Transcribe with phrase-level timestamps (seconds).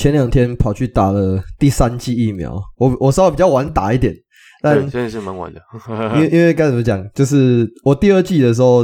[0.00, 4.14] 我前两天跑去打了第三剂疫苗，我我稍微比较晚打一点，
[4.62, 5.60] 但真的是蛮晚的，
[6.14, 8.82] 因为因为该怎么讲，就是我第二剂的时候。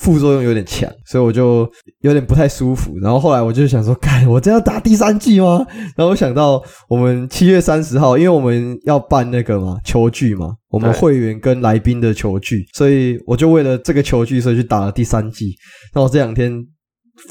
[0.00, 1.68] 副作用有点强，所以我就
[2.02, 2.92] 有点不太舒服。
[3.00, 5.66] 然后后来我就想说，干，我真要打第三剂吗？
[5.96, 15.56] 然后我想到我们七月三十号，因为我们要办那个嘛球聚嘛，我们会员跟来宾的球聚，所以我就为了这个球聚，所以去打了第三剂。
[15.94, 16.52] 那我这两天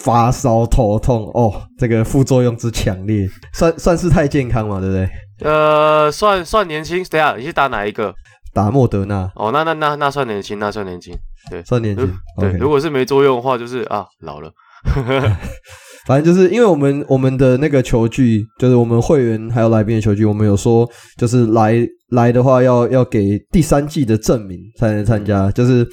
[0.04, 5.10] 发烧头痛哦，这个副作用之强烈，算算是太健康嘛，对不对？
[5.42, 7.04] 呃，算算年轻。
[7.06, 8.14] 等下你是打哪一个？
[8.54, 9.32] 打莫德纳。
[9.36, 11.14] 哦，那那那那算年轻，那算年轻。
[11.50, 12.12] 对，算年轻。
[12.40, 14.52] 对如果是没作用的话，就是啊，老了。
[16.08, 21.76] 反正就是因为我们我们的那个球具，就是我们会员还有来宾的球具，我们有说，就是来
[22.12, 25.86] 来的话要要给第三季的证明才能参加，就是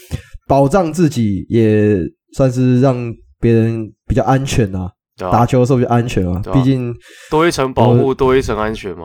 [0.46, 1.98] 保障自己，也
[2.36, 3.12] 算是让
[3.44, 5.30] 别人比较安全呐、啊。
[5.30, 6.96] 打球的时候比较安全啊，毕竟
[7.30, 9.04] 多一层保护，多一层安全嘛。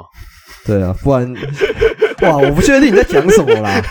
[0.65, 1.35] 对啊，不然。
[2.21, 3.81] 哇，我不确定你在讲什么啦，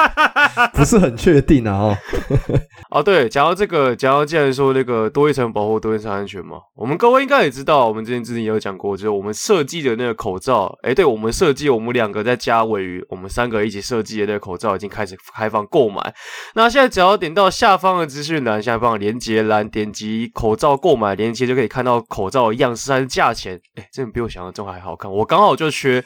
[0.72, 1.96] 不是很确定啊哦。
[2.90, 16.14] 哦，对，讲到这个，讲到既然说那个多一层保护，多一层安全嘛，我们各位应该也知道，我们之前之前也有讲过，就是我们设计的那个口罩，诶，对，我们设计，我们两个在加尾鱼，我们三个一起设计的那个口罩已经开始开放购买。
[16.54, 23.60] 那现在只要点到下方的资讯栏下方的连接栏，点击口罩购买连接，就可以看到口罩的样式还是价钱。
[23.74, 26.02] 诶，真的比我想象中还好看，我刚好就缺。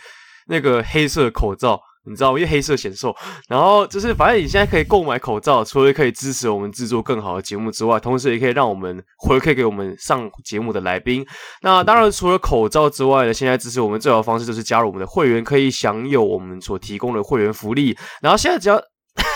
[0.51, 2.39] 那个黑色口罩，你知道吗？
[2.39, 3.15] 因为黑色显瘦。
[3.49, 11.25] 然后就是，反正你现在可以购买口罩，除了可以支持我们制作更好的节目之外，同时也可以让我们回馈给我们上节目的来宾。
[11.63, 17.97] 那当然，除了口罩之外呢，现在支持我们最好的方式就是加入我们的会员，可以享有我们所提供的会员福利。
[18.21, 18.77] 然后现在只要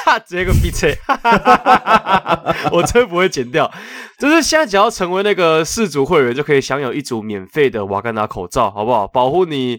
[0.04, 0.96] 哈 直接个闭嘴，
[2.72, 3.70] 我真不会剪掉。
[4.18, 9.06] 就是现在只要成为那个四组会员，就可以享有一组免费的瓦干达口罩，好不好？
[9.06, 9.78] 保护你。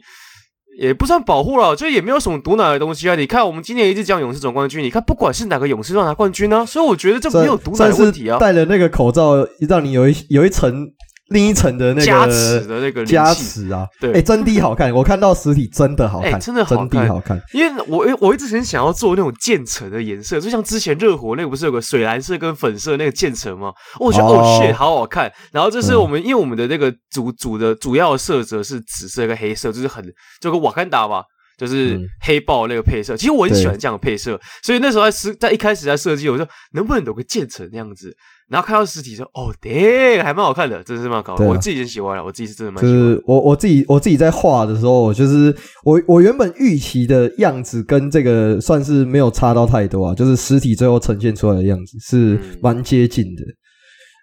[0.77, 3.15] 也不算保护了，就也没有什么毒奶的东西啊。
[3.15, 8.37] 你看，我们今年一直讲勇士总冠军，你看不管是哪个勇士都拿冠军呢、啊，所以我觉得这没有毒奶的问题啊。
[8.37, 10.91] 戴了那个口罩，让你有一有一层。
[11.29, 17.41] 另一层的那个加持的那个加持啊，对，哎、欸，真的好看，我看到实体真的好看，欸、真的好看，真的好看。
[17.51, 23.73] 因为我我一直很想要做那种渐层的颜色，就像之前热火那个不是有个水蓝色跟粉色那个渐层吗？
[23.99, 25.31] 我觉得哦，shit，好好看。
[25.51, 30.05] 然后这是我们、嗯、因为我们的那个主主的主要的色泽是紫色跟黑色，就是很
[30.39, 31.23] 就跟瓦坎达嘛，
[31.57, 33.17] 就是黑豹那个配色。
[33.17, 38.15] 其实我很喜欢这样的配色，所以那时候在设在一开始在设计，我说能不能有个渐层那样子。
[38.47, 41.51] 然后看到实体说，哦，对，还蛮好看的，真的是蛮好看的。
[41.51, 42.93] 我自己很喜欢了，我自己是真的蛮喜欢。
[42.93, 53.43] 就是我我自己我自己在画的时候，就是我我原本预期的样子跟这个算是没有差到太多啊，就是实体最后呈现出来的样子是蛮接近的。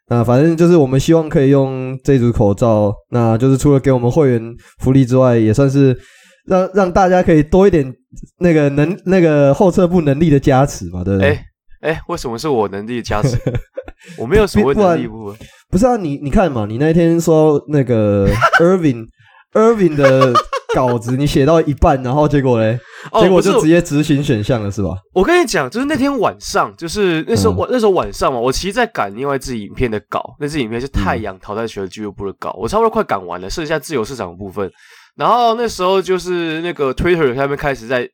[0.08, 5.98] 那、嗯、反正就是我们希望可以用这组口罩，那就是除了给我们会员福利之外，也算是
[6.46, 7.92] 让让大家可以多一点
[8.38, 11.30] 那个能那个后撤部能力的加持嘛，对不对？
[11.30, 11.44] 哎
[11.82, 13.36] 哎，为什么是我能力的加持？
[14.18, 15.32] 我没有所谓的礼物，
[15.70, 15.96] 不是啊？
[15.96, 18.26] 你你看嘛，你那天说那个
[18.58, 19.06] Irving
[19.52, 20.32] Irving 的
[20.74, 22.78] 稿子，你写到一半，然后结果嘞，
[23.20, 24.90] 结果就直接执行选项了，是吧？
[25.12, 34.70] 我跟你讲，就是那天晚上，就是那时候我、嗯、那时候晚上嘛，我其实在赶另外一支影片的稿，那支影片是太阳淘汰球俱乐部的稿，我差不多快赶完了，剩下自由市场的部分。
[35.14, 38.08] 然后那时候就是那个 Twitter 下面开始在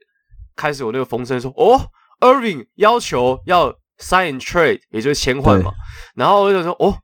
[0.56, 1.80] 开始有那个风声说，哦
[2.20, 3.74] ，Irving 要求要。
[4.00, 5.72] Sign trade 也就是签换嘛，
[6.14, 6.98] 然后我就说哦，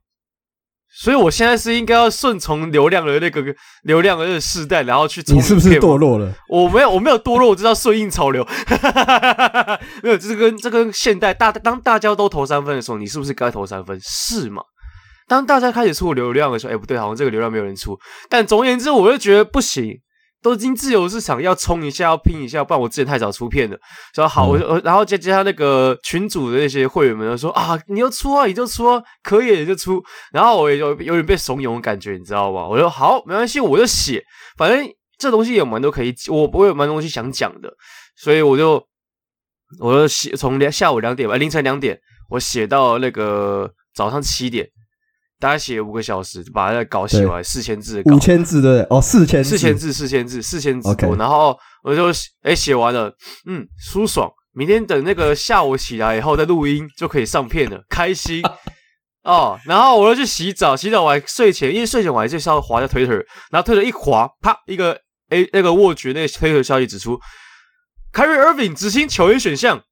[0.87, 3.43] 所以我现在是应该要顺从流量的那个
[3.83, 6.33] 流量的那个世代，然后去你是不是堕落了？
[6.47, 8.47] 我没有，我没有堕落，我知道顺应潮流，
[10.03, 13.99] 没有，这是跟这跟现代大当大家都投三分的时候，你是不是该投三分？
[14.01, 14.63] 是吗？
[15.27, 17.99] 当大家开始出流量的时候，哎，不对，好像这个流量没有人出。
[18.29, 19.99] 但总而言之，我就觉得不行。
[20.45, 23.75] 都已经自由市场，要冲一下，要拼一下，不然我之前太早出片了。
[24.13, 29.99] 说好，我就、嗯、然后接接下那个群主的那些会员们都说啊，你要出啊，你就出啊，可以你就出。
[30.31, 32.67] 然后我也有有点被怂恿的感觉，你知道吗？
[32.67, 34.23] 我说好，没关系，我就写，
[34.55, 34.87] 反正
[35.17, 37.73] 这东西也蛮多可以，我我有蛮多东西想讲的，
[38.15, 38.85] 所以我就
[39.79, 41.99] 我就写从两下午两点吧，凌晨两点，
[42.29, 44.69] 我写到那个早上七点。
[45.39, 51.09] 大概写五个小时，就把那个稿写完，四千字的稿，五千字对哦，四千四千字，四千字，四千字多。
[51.09, 51.19] Okay.
[51.19, 52.07] 然后我就
[52.41, 53.13] 哎写完了，
[53.47, 54.31] 嗯，舒爽。
[54.53, 58.41] 明天等那个下午起来以后再录音就可以上片了，开心
[59.23, 59.59] 哦。
[59.65, 63.13] 然后我又去洗澡，洗澡完睡前，因为睡前我还是稍微滑一下推特，
[63.51, 64.97] 然后推特一滑，啪，一个
[65.27, 67.19] 哎那个沃局那个推特消息指出
[68.13, 69.83] ，Kyrie Irving 执行球员选项。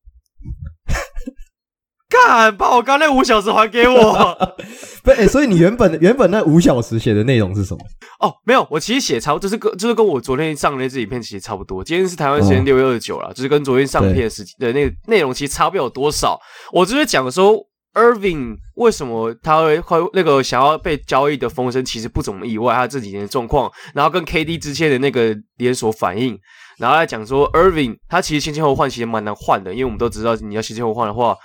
[2.27, 4.37] 干，把我刚那五小时还给我。
[5.03, 7.79] 不，哎，所以你原本原本那五小时写的内容是什么？
[8.19, 11.83] 哦，没有，我其实写差不多，就是跟就是跟我昨天上的那支影片其实差不多。
[11.83, 16.39] 今天是台湾时间六月二十九了，就是跟昨天上片的时的那个内容其实差不了多少。
[16.71, 17.57] 我就是讲说。
[17.95, 26.35] Irving 为什么他会会那个想要被交易的风声其实不怎么意外，他这几年的状况，然后跟 KD 之间的那个连锁反应，
[26.79, 31.37] 然后来讲说 Irving 他其实先签后换其实蛮难换的，因为我们都知道你要先签后换的话。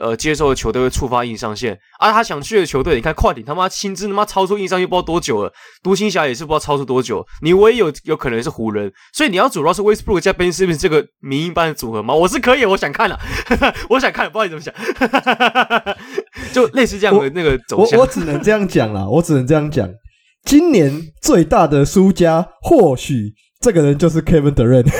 [0.00, 5.52] 呃，接受的球队会触发硬上限，而、啊、他想去的球队，你看快艇他妈薪资他妈超出硬上限不知道多久了，
[5.82, 12.14] 独行侠也是不知道超出多久，你唯一有有可能是湖人，所以你要组 Russell Westbrook 加 Ben Simmons 这个迷因般的组合吗？
[12.14, 13.20] 我是可以，我想看了，
[13.90, 15.94] 我想看，不知道你怎么想，
[16.54, 19.88] 就类似这样的那个走向，我我，我只能这样讲啦，我只能这样讲，
[20.44, 20.90] 今年
[21.20, 24.90] 最大的输家或许这个人就是 Kevin Durant。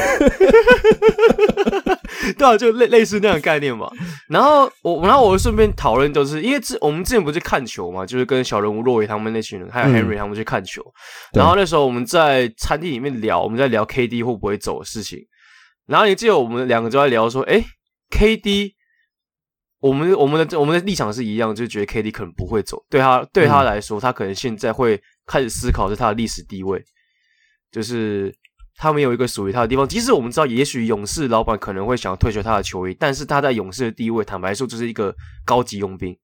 [2.39, 3.91] 对啊，就类类似那样的概念嘛。
[4.29, 10.81] 然后我，然后我顺便讨论，就是因为之我们之前不是看球嘛，就是跟小人物洛维他们那群人，还有 Henry 他们去看球。
[11.33, 15.19] 嗯、然后那时候我们在餐厅里面聊，我们在聊 KD 会不会走的事情。
[15.87, 17.65] 然后你记得我们两个就在聊说，哎
[18.11, 18.73] ，KD，
[19.81, 22.81] 我们我们的我们的立场是一样，就觉得 KD 可能不会走。
[22.89, 26.81] 对他对他来说，他可能现在会开始思考是他的历史地位，
[27.73, 28.33] 就是。
[28.83, 35.15] 他没有一个属于他的地方，即使我们知道，也许勇士老板可能会想要退休他的球衣，但是他在勇士的地位，坦白说，就是一个
[35.45, 36.17] 高级佣兵。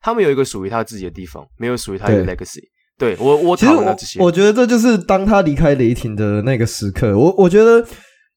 [0.00, 2.60] 他们有一个属于他自己的地方，没有属于他的 legacy
[2.96, 3.14] 对。
[3.14, 7.14] 对我，我其实我，我觉得这就是当他离开雷霆的那个时刻。
[7.14, 7.86] 我我觉得，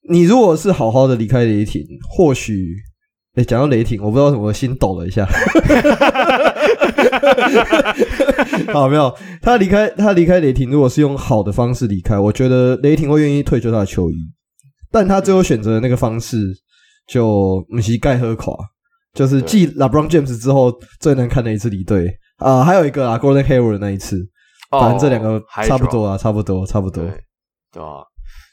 [0.10, 2.76] 你如果是好好的离开雷霆，或许。
[3.40, 5.26] 哎，讲到雷霆，我不知道为什么心抖了一下。
[8.74, 14.16] 好，没有他离开，他离开雷霆，如果是用好的方式离开，我觉得雷霆会愿意退休他的球衣。
[14.92, 16.38] 但他最后选择的那个方式，
[17.08, 18.54] 就不是盖喝垮，
[19.14, 22.10] 就是继 LeBron James 之后最难看的一次离队
[22.40, 22.62] 啊。
[22.62, 24.18] 还有一个啊 Golden Hayward 的那一次，
[24.70, 27.06] 反正这两个差不多啊，差不多，差不多，
[27.72, 28.04] 对吧？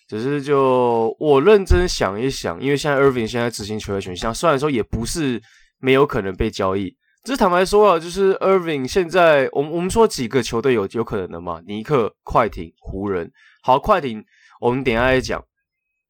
[0.08, 5.42] 只是就我认真想一想，因为现在 Irving 现在执行球员选项，虽然说也不是
[5.78, 11.60] 没有可能被交易，只是坦白说啊，就是 Irving 现在，我们我们说几个球队有有可能的嘛？
[11.66, 13.30] 尼克、快艇、湖人。
[13.62, 14.24] 好，快艇
[14.60, 15.44] 我们等一下再讲，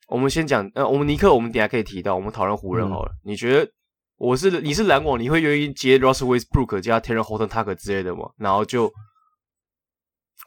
[0.08, 3.12] 我们先讲，呃，我们尼克我们等一下可以提到，我们讨论湖人好了。
[3.24, 3.70] 嗯、你觉得
[4.18, 8.28] 我是你是篮网，你会愿意接 Russell Westbrook 加 Taylor Horton Tucker 之类的吗？
[8.36, 8.92] 然后就。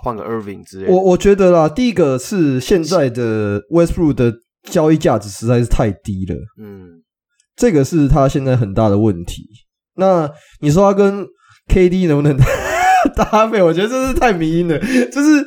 [0.01, 7.03] 换个 Irving 之类的，我我觉得啦，第一个是现在的 Westbrook 的交易价值实在是太低了，嗯，
[7.55, 9.43] 这个是他现在很大的问题。
[9.95, 10.31] 那
[10.61, 11.25] 你说他跟
[11.67, 12.37] KD 能不能
[13.15, 13.61] 搭配？
[13.61, 15.41] 我觉得这是太迷因了，就是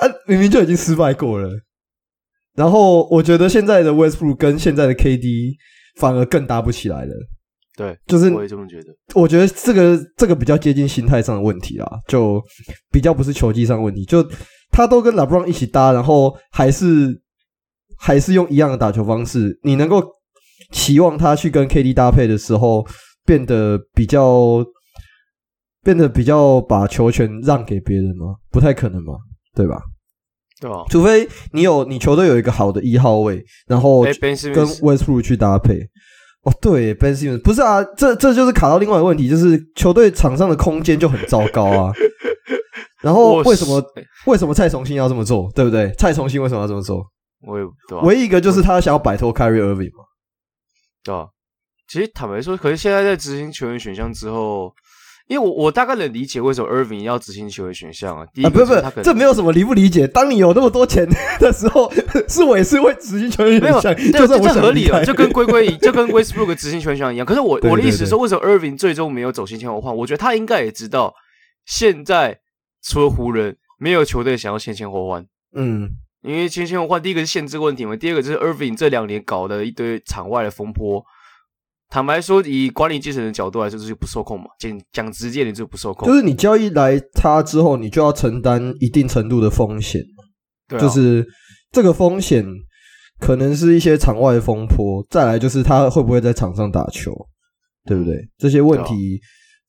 [0.00, 1.48] 啊，明明就已经失败过了。
[2.54, 5.54] 然后我觉得现在的 Westbrook 跟现在的 KD
[5.96, 7.14] 反而更搭不起来了。
[7.76, 8.94] 对，就是我也这么觉得。
[9.14, 12.42] 我觉得这个这个比较接近心态上的问题啦，就
[12.90, 14.04] 比较不是球技上的问题。
[14.04, 14.22] 就
[14.70, 17.18] 他都跟 LeBron 一起搭，然后还是
[17.96, 20.04] 还是用一样的打球方式，你能够
[20.70, 22.86] 期望他去跟 KD 搭配的时候，
[23.24, 24.62] 变得比较
[25.82, 28.36] 变得比较把球权让给别人吗？
[28.50, 29.14] 不太可能吧，
[29.54, 29.80] 对吧？
[30.60, 30.84] 对吧？
[30.90, 35.80] 除非你有你球队有一个好的一号位，然后跟 Westbrook 去搭配。
[36.42, 41.92] 哦，对，Ben Simmons 不是啊，这这就是卡到另外一个问题，就是球队场上的空间就很糟糕啊。
[43.00, 43.82] 然后为什么
[44.26, 45.92] 为什么蔡崇信要这么做，对不对？
[45.98, 47.04] 蔡崇信为什么要这么做？
[47.46, 48.00] 我也不知道。
[48.02, 50.04] 唯一一个就是他想要摆脱 Kyrie Irving 嘛，
[51.04, 51.26] 对啊？
[51.88, 54.72] 其实坦白说，可是现在在执行球员选项之后。
[55.32, 58.26] 因为我我大概能理解为什么 Irving 要执行球员选项啊。
[58.34, 60.06] 第一个是不是，这没有什么理不理解。
[60.06, 61.08] 当你有那么多钱
[61.40, 61.90] 的时候，
[62.28, 67.24] 是我也是会执行球员选项，就这合理了，就跟龟龟就跟 Westbrook 执行球员选项一样。
[67.26, 69.96] 可是我 我的意思是说，为什么 Irving 最终没有走先签后换？
[69.96, 71.14] 我觉得他应该也知道，
[71.64, 72.40] 现在
[72.82, 75.24] 除了湖人，没有球队想要先签后换。
[75.54, 75.88] 嗯，
[76.22, 81.02] 因为先签后换，第一个是限制问题嘛，第二个就是 Irving 这两年搞的一堆场外的风波。
[81.92, 84.46] 坦白说，以管理阶层的角度来说，就是不受控嘛。
[84.58, 86.08] 讲讲直接点，就不受控。
[86.08, 90.00] 就是你交易来他之后，你就要承担一定程度的风险。
[90.66, 90.80] 对啊。
[90.80, 91.22] 就是
[91.70, 92.42] 这个风险
[93.20, 97.12] 可能是一些场外风波，再来就是他会不会在场上打球，
[97.84, 98.26] 对不对？
[98.38, 99.20] 这些问题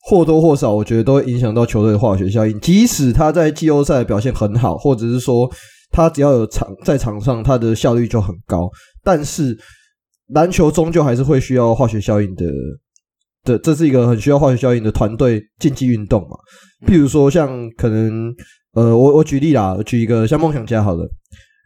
[0.03, 2.57] 或多或少，我觉得都会影响到球队的化学效应。
[2.61, 5.51] 即使他在季后赛表现很好，或者是说
[5.91, 8.69] 他只要有场在场上，他的效率就很高，
[9.03, 9.59] 但是。
[10.33, 12.45] 篮球终究还是会需要化学效应的，
[13.43, 16.37] 的，这是一个很需要化学效应的团队竞技运动嘛。
[16.87, 18.33] 譬如说，像可能，
[18.73, 21.07] 呃，我我举例啦，举一个像梦想家好了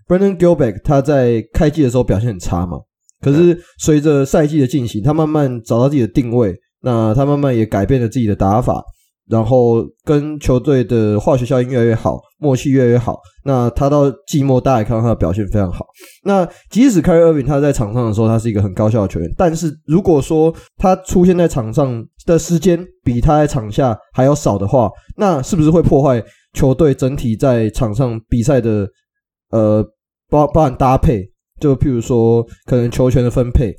[0.07, 2.77] ，Brandon Gilbert 他在开季的时候表现很差嘛，
[3.21, 8.83] 可是随着赛季的进行，他慢慢找到自己的定位，那他慢慢也改变了自己的打法。
[9.29, 13.19] 然后跟球队的化学效应越来越好，默契越来越好。
[13.43, 15.85] 那他到季末，大家也看到他的表现非常好。
[16.23, 28.87] 那即使 Kyrie Irving 他在场上的时候，他是一个很高效的球员，但是如果说他出现在场上的时间比他在场下还要少的话，那是不是会破坏球队整体在场上比赛的
[29.51, 29.83] 呃
[30.29, 31.23] 包包含搭配？
[31.59, 33.73] 就譬如说，可能球权的分配。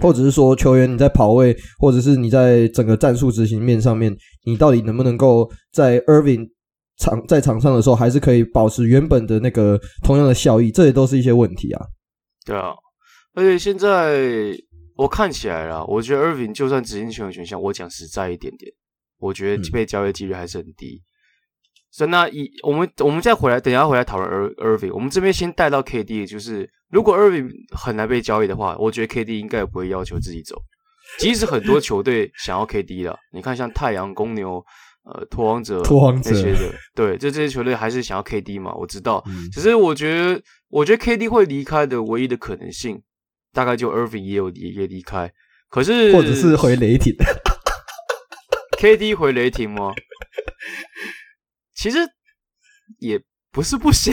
[0.00, 6.48] 或者是说球员你在跑位，或者是你在整个战术执行面上面，你到底能不能够在 Irving
[6.98, 10.70] 场在场上的时候，还是可以保持原本的那个同样的效益？
[10.70, 11.86] 这也都是一些问题啊。
[12.44, 12.74] 对啊，
[13.34, 14.52] 而且现在
[14.96, 18.70] 我看起来啦，我觉得 Irving 就算执行球员选项，我讲实在一点点，
[19.18, 21.02] 我觉得被交易几率还是很低。
[21.02, 21.09] 嗯
[21.90, 24.92] 所以那一我们我们再回来，等一下回来讨论 Irving。
[24.92, 30.56] 我们这边先带到 KD，就是如果 Irving 很难被交易的话，我觉得 KD 应该也不会要求自己走。
[31.18, 34.64] 即使很多球队想要 KD 了，你看像太阳、公牛、
[35.04, 38.72] 呃、拓荒者、拓荒者那些的，对，就这些球队还是想要 KD 嘛。
[38.74, 43.02] 我知道，只是我觉得，我觉得 KD 会离开的唯一的可能性，
[43.52, 45.32] 大概就 Irving 也有也也离开。
[45.68, 47.12] 可是或者是回雷霆
[48.78, 49.92] ，KD 回雷霆吗？
[51.80, 51.98] 其实
[52.98, 53.18] 也
[53.50, 54.12] 不是不行，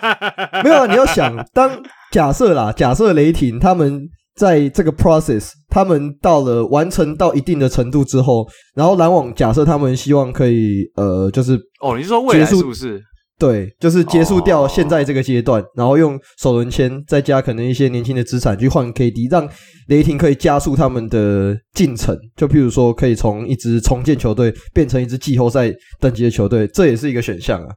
[0.64, 0.86] 没有啊。
[0.86, 1.70] 你要想，当
[2.10, 13.02] 假设啦，假设雷霆他们在这个 process，他们到了完成到一定的程度之后，然后篮网假设他们希望可以呃，就是哦，你是说未来是不是？
[13.36, 19.46] 对，就是结束掉现在这个阶段，然后用首轮签再加可能一些年轻的资产去换 KD，让
[19.88, 22.16] 雷霆可以加速他们的进程。
[22.36, 27.68] 就譬如说，可以从一支重建球队变成一支季后赛等级的球队，这也是一个选项啊。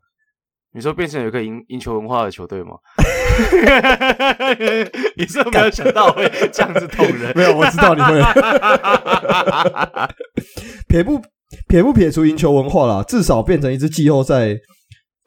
[0.76, 2.74] 你说变成有一个赢赢球文化的球队吗？
[5.18, 7.36] 你是没有想到会这样子捅人？
[7.36, 8.22] 没有，我知道你会。
[10.88, 11.20] 撇不
[11.68, 14.56] 撇不撇除赢球文化啦，至少变成一支季后赛。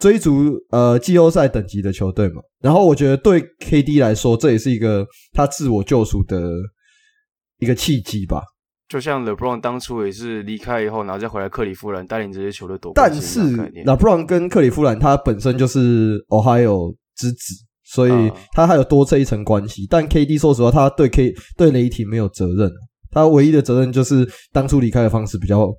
[0.00, 6.40] 追逐呃季后赛等级的球队嘛，然后我觉得对 KD 来说，这也是一个他自我救赎的
[7.58, 8.42] 一个契机吧。
[8.88, 13.08] 就像 LeBron 当初也是离开以后，然后再回来克里夫兰带领这些球队夺冠。
[13.08, 17.54] 但是 LeBron 跟克里夫兰他本身就是 Ohio 之子，
[17.84, 19.86] 所以他还有多这一层关系。
[19.88, 22.68] 但 KD 说实话，他对 K 对雷霆没有责任，
[23.12, 25.70] 他唯一的责任就是当初离开的方式比较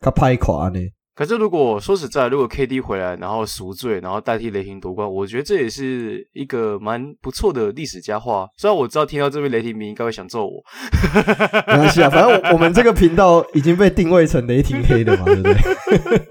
[0.00, 0.80] 他拍垮呢。
[1.16, 8.46] 可是，如果说实在，如果 KD 回来，然后赎罪，然后代替雷霆夺冠，我觉得这也是一个蛮不错的历史佳话。
[8.58, 10.62] 虽然我知道听到这位雷霆迷应该会想揍我，
[11.68, 15.56] 没关系啊，反正我们这个频道已经被定位成雷霆黑的嘛，对不对？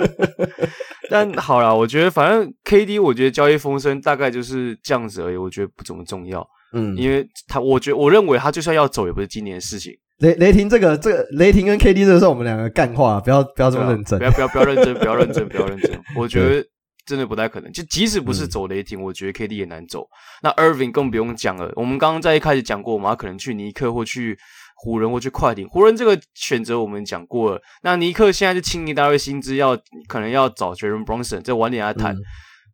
[1.10, 6.48] 但好啦，我觉得反正 KD，我觉得交易风声大概就是这样子而已，我觉得不怎么重要。
[6.74, 9.94] 嗯，因为他，我觉得我认为他就算要走，也不是今年的事情。
[10.19, 16.00] 雷雷霆这个这个雷霆跟 KD 这个是我们两个干话，不要不要这么认真，不要不要不要认真，不要认真，不要认真。
[16.15, 16.65] 我觉得
[17.05, 17.72] 真的不太可能。
[17.74, 20.07] 就即使不是走雷霆，我觉得 KD 也难走。
[20.41, 21.69] 那 Irving 更不用讲了。
[21.75, 24.38] 我们刚刚在一开始讲过嘛，他可能去尼克或去
[24.77, 25.67] 湖人或去快艇。
[25.67, 27.62] 湖人这个选择我们讲过了。
[27.84, 32.15] 那尼克现在就清一大堆薪资，要可能要找 Jalen Bronson，再晚点来谈。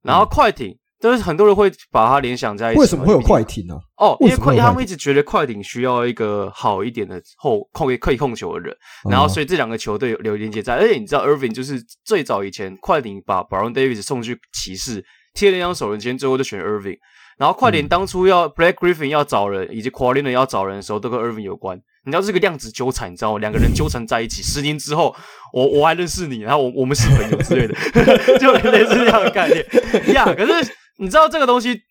[0.04, 0.78] 然后快艇。
[1.02, 2.80] 但是很多人会把它联想在一起。
[2.80, 3.74] 为什么会有快艇呢？
[3.98, 8.76] 哦，因为快艇他们一直觉得快艇需要一个好一点的后控可以控球的人，
[9.10, 10.76] 然后所以这两个球队有有连接在。
[10.76, 15.04] 而且你知道，Irving 就是最早以前快艇把 Baron Davis 送去骑士，
[15.34, 16.98] 贴了一张首轮签，最后就选 Irving。
[17.38, 21.82] 然后快艇当初要 Blake Griffin 要找人，以及 Leonard 要找人的时候，都跟 Irving 有关。
[22.06, 23.40] 你知道这个量子纠缠，你知道吗？
[23.40, 25.16] 两个人纠缠在一起，十年之后，
[25.54, 27.76] 我我还认识你，然后我我们是朋友之类的，
[28.38, 29.66] 就类似这样的概念
[30.14, 30.28] 呀。
[30.28, 30.72] Yeah, 可是。
[31.02, 31.82] 你知道这个东西，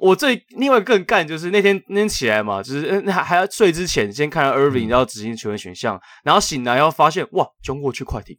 [0.00, 8.36] 我最另外更干就是那天那天起来嘛，就是嗯还还要睡之前先看到 Irving 要执行球员选项，然后醒来要发现哇，John Wall 去快艇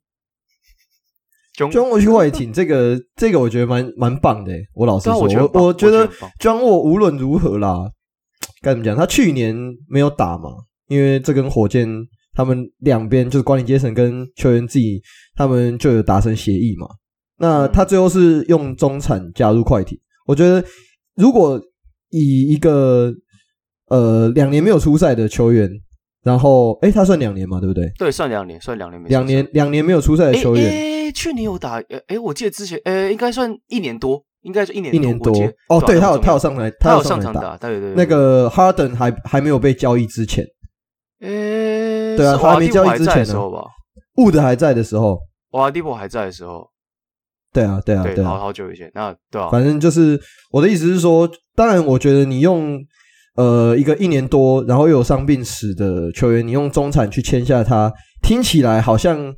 [1.56, 4.52] ，John Wall 去快艇，这个这个我觉得蛮蛮棒的。
[4.74, 6.06] 我老实说，我我，我觉得
[6.38, 7.90] John Wall 无论如何啦，
[8.62, 8.96] 该怎么讲？
[8.98, 9.56] 他去年
[9.88, 10.50] 没有打嘛，
[10.90, 11.88] 因为这跟火箭
[12.34, 15.02] 他们两边就是管理阶层跟球员自己
[15.36, 16.86] 他们就有达成协议嘛。
[17.38, 19.98] 那他最后是用中产加入快艇。
[20.30, 20.64] 我觉得，
[21.16, 21.60] 如果
[22.12, 23.12] 以一个
[23.88, 25.68] 呃两年没有出赛的球员，
[26.24, 27.92] 然后诶他算两年嘛，对不对？
[27.98, 30.70] 对，算两年，算两年没两年两年没有出赛的球员。
[30.70, 35.34] 诶去年有打，诶我记得之前诶应该算一年多，应该是一年一年多。
[35.68, 37.96] 哦，对，他有他有上来，他有上场打，对对对。
[37.96, 40.46] 那个 Harden 还还没有被交易之前，
[41.22, 43.34] 诶对啊，他还没交易之前呢。
[44.16, 45.20] Wood 还在的时候，
[45.54, 46.70] 瓦迪波还在的时候。
[47.52, 50.20] 对啊，对啊，对啊，好好久以前，那对啊，反正就是
[50.52, 52.80] 我的意思是说，当然，我觉得你用
[53.36, 57.92] 呃一个一年多，然后又有伤病史的球员，你用中产去签下他，
[58.22, 59.34] 听起来好像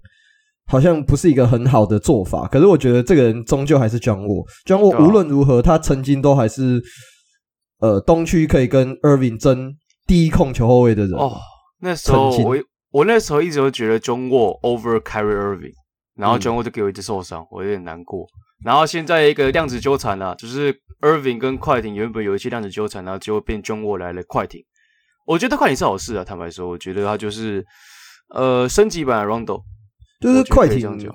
[0.68, 2.48] 好像不是一个很好的做法。
[2.48, 6.82] 可是我觉得这个人终究还是 John Wall，John Wall 无论如何，他曾经都还是
[7.80, 9.74] 呃东区可以跟 Irving 争
[10.06, 11.13] 第一控球后卫的人。
[11.13, 11.38] 哦，
[11.80, 12.58] 那时候我
[12.91, 15.80] 我那时候一直都觉得 John Wall over Kyrie Irving。
[16.15, 18.27] 然后 John Wall 就给我一直受伤，我有点难过。
[18.63, 24.63] 然后现在一个量子纠缠了，就是 Irving 跟快艇原本有一些量子纠缠，然后结果变 John Wall 来了快艇。
[25.25, 27.65] 我觉得快艇是好事啊，坦白说，我觉得他就是
[28.30, 29.63] 呃升级版的 Rondo，
[30.20, 31.12] 就是快艇。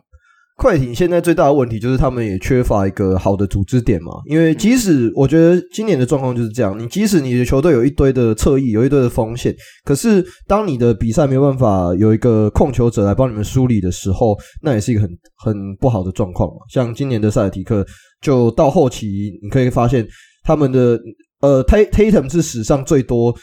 [0.57, 16.57] 快艇现在最大的问题就是他们也缺乏一个好的组织点嘛，因为即使我觉得今年的状况就是这样，你即使你的球队有一堆的侧翼，有一堆的锋线，可是当你的比赛没有办法有一个控球者来帮你们梳理的时候，那也是一个很很不好的状况嘛。
[16.73, 17.87] 像今年的塞尔提克，
[18.23, 20.09] 就到后期你可以发现
[20.43, 20.99] 他们的
[21.43, 23.35] 呃，Tatum 是史上最多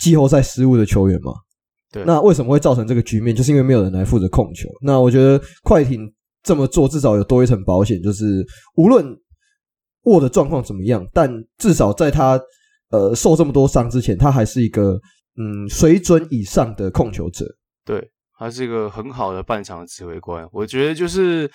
[0.00, 1.32] 季后赛失误的球员嘛。
[1.92, 3.36] 对，那为什么会造成这个局面？
[3.36, 4.70] 就是因为没有人来负责控球。
[4.80, 6.10] 那我觉得快艇。
[6.42, 8.44] 这么做至少有多一层保险，就是
[8.76, 9.06] 无论
[10.02, 12.40] 沃的状况怎么样，但至少在他
[12.90, 14.98] 呃受这么多伤之前，他还是一个
[15.38, 17.46] 嗯水准以上的控球者。
[17.84, 20.44] 对，他是一个很好的半场指挥官。
[20.52, 21.48] 我觉得就是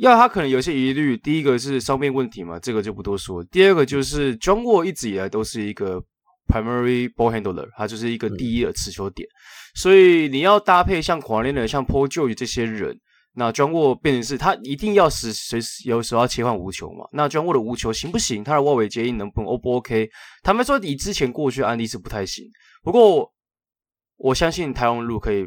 [0.00, 3.44] 要他可能有些疑虑，第一个是伤病问题嘛，这个就不多说。
[3.44, 6.02] 第二个就是 John Wall 一直以来都是一个
[6.48, 9.36] primary ball handler，他就是一个第一的持球点，嗯、
[9.74, 12.98] 所以你要搭配像 Leonard 像 Paul George 这些人。
[13.40, 17.06] 那 John Wall 变成是他一定要时随时有时候要切换无球嘛？
[17.10, 18.44] 那 John Wall 的无球行不行？
[18.44, 20.10] 他的外围接应能不能 O 不 OK？
[20.42, 22.44] 坦白说，以之前过去的案例是不太行。
[22.82, 23.32] 不过
[24.18, 25.46] 我相信台湾路可以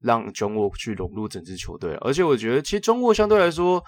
[0.00, 3.84] 让 John Wall 去融入整支球队，而且我觉得其实 John Wall 相对来说，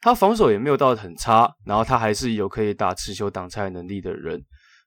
[0.00, 4.40] 他防守也没有到很差，然后他还是有可以打持球挡拆能力的人。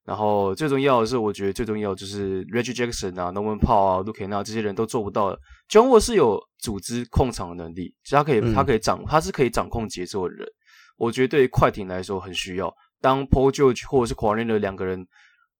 [0.05, 5.39] 然后最重要的是，我觉得最重要就是 Reggie Jackson 啊、Norman Powell 啊、Luke Kennard 这些人都做不到的。
[5.69, 10.45] John Wall 是有组织控场的能力，其实他可以，嗯、他可以掌，他是可以掌控节奏的人。
[10.97, 12.73] 我觉得对于快艇来说很需要。
[12.99, 15.07] 当 Paul George 或者是 Kawhi Leonard 两个人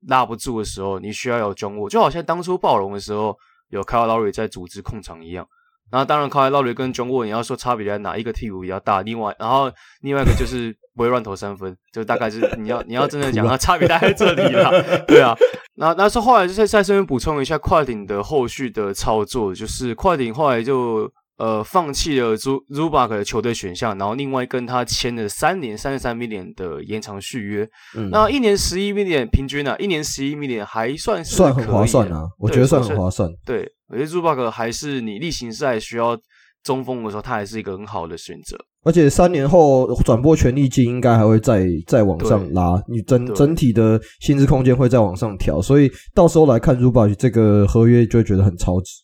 [0.07, 3.37] 拉不住的时候，你需要有 John Wall，就好像当初暴龙的时候
[3.69, 5.47] 有 Kyle Lowry 在组织控场一样。
[5.91, 8.17] 那当然，Kyle Lowry 跟 John Wall 你要说差别在哪？
[8.17, 10.75] 一个替补比较大，另外，然后另外一个就是。
[10.95, 14.79] 不会乱投三分，就大概是你要你要真的讲， 它差别大概在这里了。
[15.09, 15.35] 对啊，
[15.73, 27.67] 那那是后来就是在这边补充一下快艇的后续的操作，就是快艇后来就呃放弃了 Zubac 的球队选项，然后另外跟他签了三年三十三 million 的延长续约。
[27.95, 33.29] 嗯，那一年十一 million 平均啊，一年十一 million 还算是算很划算啊，我觉得算很划算。
[33.45, 36.17] 对，我觉得 Zubac 还是你例行赛需要
[36.63, 38.57] 中锋的时候，他还是一个很好的选择。
[38.85, 49.02] 而且三年后转播权利金应该还会再再往上拉，你整整体的薪资空间会再往上调，所以到时候来看 Zubac 这个合约就会觉得很超值。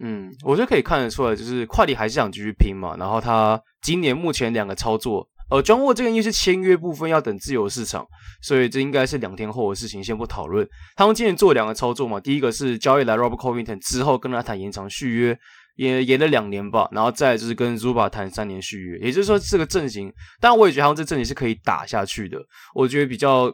[0.00, 2.96] 嗯，我觉得可以看得出来，就是快艇还是想继续拼嘛。
[2.98, 8.06] 然后他今年目前两个操作，呃，John Wall 这个因为是签约部分要等自由市场，
[8.42, 10.68] 所以这应该是两天后的事情，先不讨论。
[10.96, 15.38] 他们今年做两个操作嘛，第一个是交易来 Robert Covington 之后跟他谈延长续约。
[15.76, 22.38] 也延了两年吧，然后再就是跟 Zuba 谈三年续约，也就是说这个阵型，当然我也觉得他们这阵型是可以打下去的。
[22.74, 23.50] 我觉得比较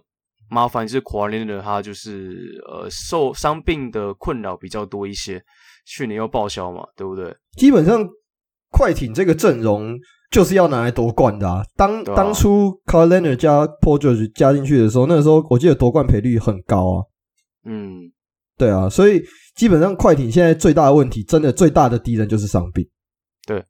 [0.51, 5.41] 麻烦就是 Kawhi Leonard 他就是呃受伤病的困扰比较多一些，
[5.87, 7.35] 去年又报销嘛，对不对？
[7.57, 8.07] 基本上
[8.71, 9.99] 快艇这个阵容
[10.31, 11.65] 就是要拿来夺冠的啊。
[11.77, 17.05] 当、啊、当初 Kawhi Leonard 加 Paul George 加进去的时候，那个时候我记得夺冠赔率很高啊。
[17.65, 18.13] 嗯，
[18.59, 19.23] 对啊，所以。
[19.57, 22.87] 基本上，快艇现在最大的问题，真的最大的敌人就是伤病。
[23.47, 23.65] 对，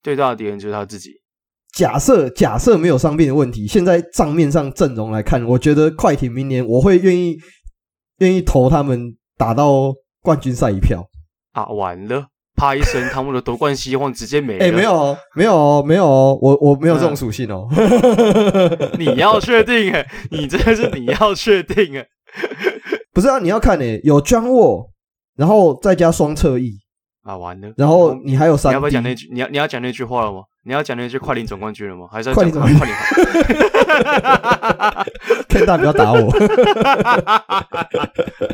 [0.00, 1.20] 最大的敌人就是他自己。
[1.74, 7.36] 假设假设没有伤病的问题，现在账面上阵容来看，我觉得快艇明年我会愿意
[8.18, 9.92] 愿意投他们打到
[10.22, 11.04] 冠军赛一票
[11.56, 11.64] 啊！
[11.68, 14.64] 完了，啪一声，他们的夺冠希望直接没了。
[14.64, 17.66] 哎、欸，没有，没有，没有，我我没有这种属性哦。
[19.00, 22.06] 你要确定哎，你真的是你要确定哎，
[23.14, 23.38] 不是啊？
[23.38, 24.90] 你要看哎，有 John Wall。
[25.36, 26.78] 然后再加双侧翼
[27.22, 27.70] 啊，完了。
[27.76, 29.28] 然后你还有三，你要不要讲那句？
[29.32, 30.40] 你要你要讲那句话了吗？
[30.64, 32.06] 你要讲那句快艇总冠军了吗？
[32.10, 32.86] 还是要快艇总冠军？
[35.48, 36.30] 天大不要打我！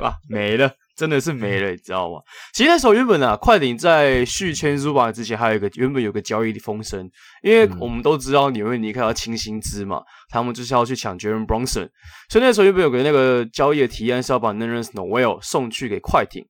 [0.03, 2.21] 啊，没了，真的是没了，你知道吗？
[2.55, 7.11] 其实那时候原本啊，快艇在续签 Zubac 之前，还有一个原本有个交易的风声，
[7.43, 11.89] 因为我们都知道纽约尼克要清薪资嘛，他们就是要去抢 Jalen Brunson，
[12.29, 16.47] 所以那时候原本有个那个交易的提案是要把 Nerlens Noel 送去给快艇。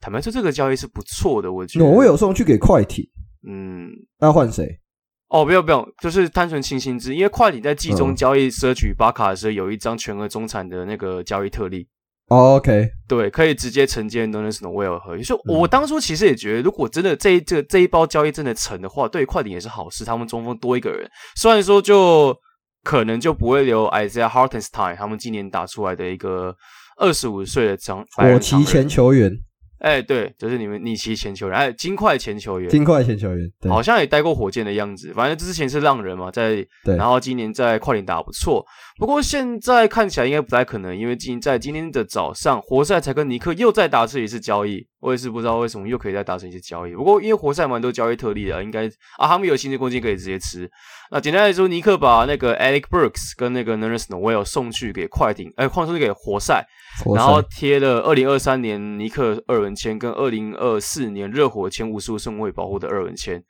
[0.00, 1.84] 坦白说，这个交易是不错的，我觉得。
[1.84, 3.06] Noel 送去给快艇，
[3.46, 4.80] 嗯，那要换谁？
[5.28, 11.86] 哦，不用不用，就是单纯清薪资，因为快艇在季中交易奢取巴卡的时候，有一张全额中产的那个交易特例。
[12.28, 15.22] 哦，OK，对，可以直接承接 Nerlens Noel 合约。
[15.22, 20.04] 就我当初其实也觉得，如果真的这一这这一包交易真的成的话，对快艇也是好事。
[20.04, 22.36] 他们中锋多一个人，虽然说就
[22.82, 26.56] 可能就不会留 Isaiah Hartenstein，他们今年打出来的一个
[26.96, 29.38] 二十五岁的长火旗前球员。
[29.78, 35.12] 哎，对，就是你们逆奇前球员，哎，金块前球员，金块前球员，好像也待过火箭的样子。
[35.14, 38.64] 反正之前是浪人嘛，在，对然后今年在快艇打得不错。
[38.98, 44.86] 不过现在看起来应该不太可能，因为今在今天的早上，活塞才跟尼克又再达成一次交易。
[45.00, 46.92] 我也是不知道为什么又可以再达成一次交易。
[46.94, 48.86] 不过因为活塞蛮多交易特例的，应该
[49.18, 50.68] 啊，他们有薪资空间可以直接吃。
[51.12, 56.66] 那简单来说，尼克把那个 Alec Burks 跟那个 Nerlens Noel 送去给快艇，哎，换送给活塞
[57.14, 63.42] 然后贴了二零二三年尼克二轮签跟二零二四年热火签无数顺位保护的二轮签，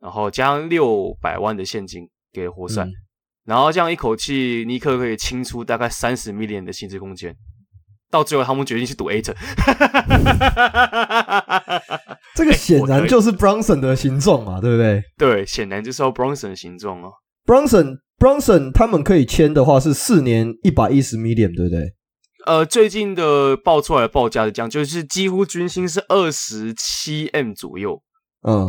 [0.00, 2.84] 然后加上六百万的现金给活塞。
[2.84, 2.92] 嗯
[3.46, 7.32] 然后这样一口气，尼克可以清出大概三十 million 的薪资空间。
[8.10, 9.34] 到最后，他们决定去赌 Ayton。
[12.34, 15.00] 这个显然就是 Bronson 的形状嘛，对不对？
[15.16, 17.12] 对，显然就是要 Bronson 的形状哦。
[17.44, 21.94] Bronson Bronson 他们可以签的话是四年一百一十 million，对不对？
[22.46, 28.02] 呃，最近的报出来的报价是这样，就是几乎均薪是二十七 M 左右。
[28.42, 28.66] 嗯。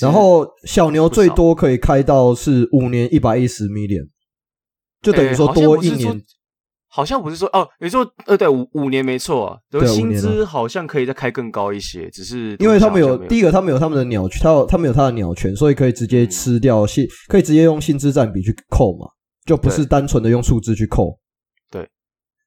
[0.00, 4.08] 然后小牛最多可以开到是五年一百一十 million，
[5.00, 6.22] 就等于说多一年。
[6.86, 19.08] 好像不是说哦，你说呃，对，五五年没错啊，对，薪资好像可以再开更高一些，只是因为他们有第一个，他们有他们的鸟权，他有他们有他的鸟权，所以可以直接吃掉薪，可以直接用薪资占比去扣嘛，
[19.46, 21.18] 就不是单纯的用数字去扣。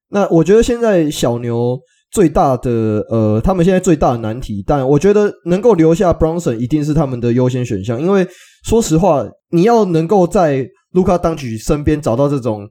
[0.09, 1.79] 那我觉得现在小牛。
[2.11, 8.25] 最大的呃，他们现在最大的难题，但我觉得能够留下 Brunson 一定是他们的优先选项，因为
[8.63, 12.69] 说实话，你要能够在 Luka Doncic 身边找到这种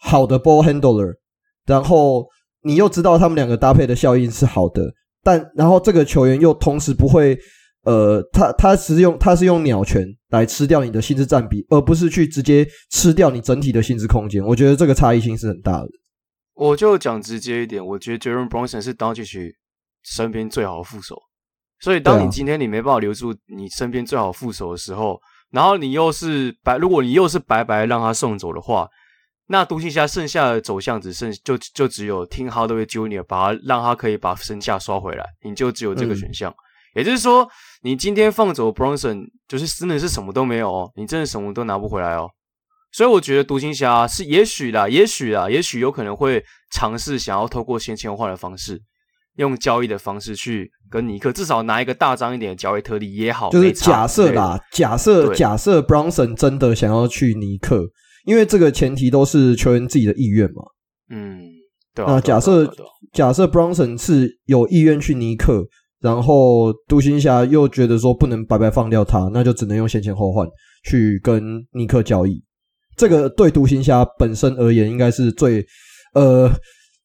[0.00, 1.12] 好的 ball handler，
[1.66, 2.26] 然后
[2.62, 4.84] 你又知道他们两个搭配的效应是好的，
[5.24, 7.36] 但然后这个球员又同时不会
[7.84, 15.88] 呃，他他是用他是用鸟权来吃掉你的薪资占比，而不是去直接吃掉你整体的薪资空间，我觉得这个差异性是很大的。
[16.54, 19.52] 我就讲直接一点，我觉得 Jalen Brunson 是 Doncic
[20.04, 21.20] 身边最好的副手，
[21.80, 28.88] 所以当你今天你没办法留住你身边最好的副手的时候，然后你又是白，如果你又是白白让他送走的话，
[29.46, 36.50] 那独行侠剩下的走向只剩就就只有听 Hardaway Junior 把他让他可以把身价刷回来，你就只有这个选项。
[36.50, 36.56] 嗯、
[36.94, 37.48] 也就是说，
[37.82, 42.30] 你今天放走 Bronson，就是真的是什么都没有哦，你真的什么都拿不回来哦。
[42.94, 48.80] 所以我觉得独行侠是也许啦，也许啦，也许有可能会尝试想要透过先签换的方式，
[49.34, 53.50] 用交易的方式去跟尼克至少拿一个大张一点的交易特例也好。
[53.50, 57.84] 就是假设啦，假设假设 Bronson 真的想要去尼克，
[58.26, 60.62] 因为这个前提都是球员自己的意愿嘛。
[61.10, 61.40] 嗯，
[61.96, 62.04] 对。
[62.06, 62.72] 那假设
[63.12, 65.64] 假设 Bronson 是有意愿去尼克，
[66.00, 70.46] 然后独行侠又觉得说不能白白放掉他，那就只能用先前后换
[70.84, 72.40] 去跟尼克交易。
[72.96, 75.64] 这个对独行侠本身而言，应该是最，
[76.14, 76.50] 呃，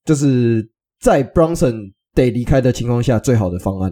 [0.06, 0.68] 就是
[1.00, 3.92] 在 Bronson 得离开的情况下最好的方案。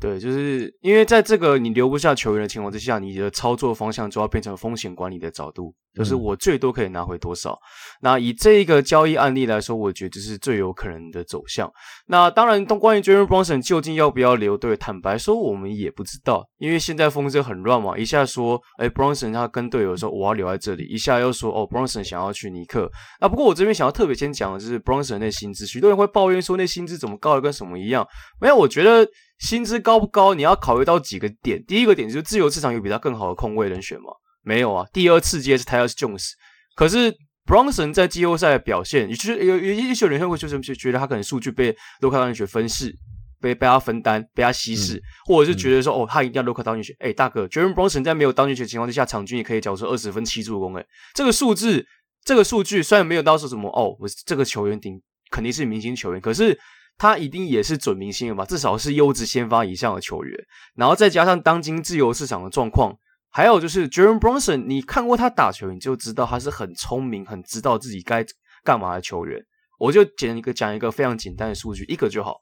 [0.00, 7.50] 对，就是因为在这个你留不下球员的情况之下，你的操作方向就要变成风险管理的角度，就是我最多可以拿回多少。
[7.52, 7.58] 嗯、
[8.02, 11.68] 那以这一个交易案例来说，我觉得这是最有可能的走向。
[12.06, 22.88] 那当然，关于 Jalen Brunson 究竟要不要留队，坦白说，我们也不知道，因为现在风声很乱嘛，一下说，哎，Brunson 他跟队友说我要留在这里，一下又说，哦，Brunson 想要去尼克。
[23.20, 28.06] 那不过我这边想要特别先讲的就是 Brunson 那薪资，许多人会抱怨说那薪资怎么高的跟什么一样，
[28.40, 29.08] 没有，我觉得。
[29.38, 30.34] 薪资高不高？
[30.34, 31.64] 你要考虑到几个点。
[31.64, 34.06] 第一个点就是自由市场有比他更好的控卫人选吗？
[34.42, 34.86] 没有啊。
[34.92, 36.30] 第二次接是 Tyus Jones，
[36.74, 37.14] 可是
[37.46, 42.92] Bronson 在季后赛的表现，也就是有有一些人会就是觉得他可能数据被卢卡当尼雪分饰，
[43.40, 46.94] 被被他分担，被他稀释，嗯、或者是觉得说、嗯、哦，他一定要卢卡当尼雪。
[46.98, 50.74] 哎，大哥，Jalen Brunson 在没有当尼雪的情况之下，场均也可以缴出二十分七助攻。
[50.76, 51.86] 哎，这个数字，
[52.24, 56.58] 这个数据虽然没有到说什么哦，我这个球员顶肯定是明星球员，可是。
[56.98, 58.44] 他一定也是准明星了吧？
[58.44, 60.36] 至少是优质先发以上的球员，
[60.74, 62.92] 然后再加上当今自由市场的状况，
[63.30, 68.26] 还有就是 Jalen Bronson，你看过他打球，你就知道他是很聪明、很知道自己该
[68.64, 69.40] 干嘛的球员。
[69.78, 72.38] 我就简一个讲一个非常简单的数据，一个就好，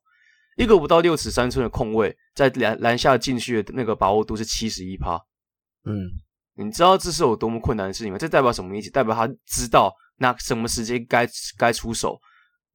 [0.56, 5.20] 一个不到六尺三寸的空位，在篮篮下进去的那个把握度是七十一趴。
[5.84, 5.92] 嗯，
[6.54, 8.18] 你知道这是有多么困难的事情吗？
[8.18, 8.90] 这代表什么意思？
[8.90, 12.18] 代表他知道那什么时间该该出手。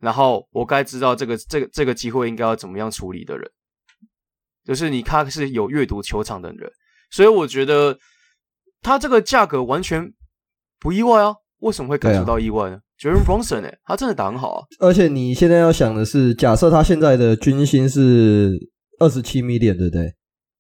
[0.02, 3.50] 然后我该知道这个这个这个机会应该要怎么样处理的人，
[4.66, 6.70] 就是你他是有阅读球场的人，
[7.12, 7.98] 所以我觉得
[8.82, 10.12] 他这个价格完全
[10.80, 11.36] 不意外啊。
[11.60, 14.66] 为什么会感受到意外呢？Jalen Brunson 哎，他真的打很好啊。
[14.80, 18.58] 而且你现在要想的是，假设他现在的军薪是
[18.98, 20.12] 二十七 million，对不对？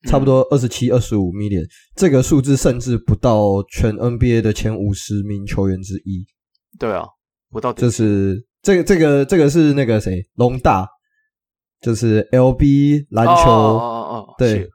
[0.07, 6.23] 差不多二十七、二十五 million，这个数字甚至不到全 NBA 的前五十名球员之一。
[6.77, 7.03] 对啊，
[7.49, 7.73] 不到。
[7.73, 10.87] 这是这个，这个，这个是那个谁，龙大，
[11.81, 14.69] 就是 LB 篮球，哦哦哦，对，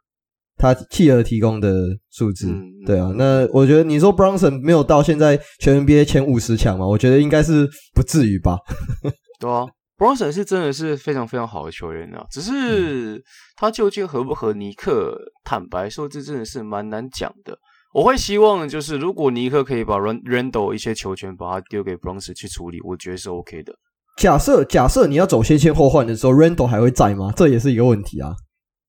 [0.56, 2.48] 他企鹅提供的数字。
[2.48, 6.86] 嗯、对啊，那我觉得你说 Bronson 没有到现在全 NBA 前五十强嘛？
[6.86, 8.58] 我觉得应该是不至于吧。
[9.38, 9.66] 对啊。
[9.98, 13.22] ，Bronson 是真的是非常非常好的球员啊，只是
[13.56, 15.16] 他究竟合不合尼克？
[15.42, 17.56] 坦白说，这真的是蛮难讲的。
[17.96, 23.72] 我会希望就是，如果尼克可以把 Randle 一些球权把它丢给 Bronson 去处理，我觉得是 OK 的。
[24.18, 27.32] 假设假设你要走先签后换的时候，Randle 还会在吗？
[27.34, 28.34] 这也是一个问题啊。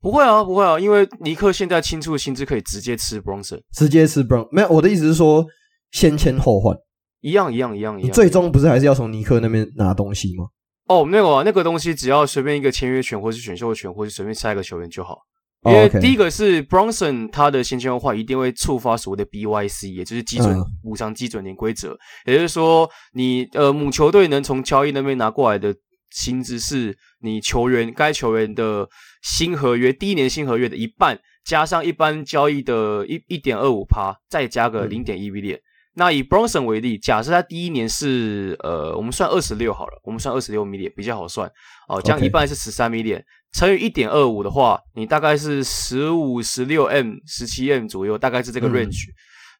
[0.02, 4.50] 不会啊，不会啊，因为尼克现在清出的薪资可以直接吃 Bronson，直接吃 Brunson。
[4.52, 5.46] 没有，我的意思是说，
[5.92, 6.76] 先签后换，
[7.22, 8.10] 一样一样一样一样。
[8.10, 10.48] 你最终不是还是要从尼克那边拿东西吗？
[10.90, 15.20] 哦，没有、啊、那个东西，只要随便一个签约权，或是选秀权，或是随便下一个球员就好。
[15.64, 21.94] 因为第一个是 Bronson 他的先签后换一定会触发所谓的 BYC，也就是基准补偿基准年规则。
[22.26, 25.76] 嗯、也就是说你，呃母球队能从交易那边拿过来的
[26.12, 28.88] 薪资，是你球员该球员的
[29.22, 35.60] 新合约第一年新合约的一半，加上一般交易的一一点二五趴，再加个零点一 V 点。
[35.96, 41.52] 那以 Bronson 为例，假设他第一年是呃，我们算二十六好了，我们算二十六 million 比较好算。
[41.90, 43.20] 哦，这样一半是十三 million，
[43.58, 49.14] 乘以一点二五的话，你大概是十五、十六 M、十七 M 左右，大概是这个 range，、嗯、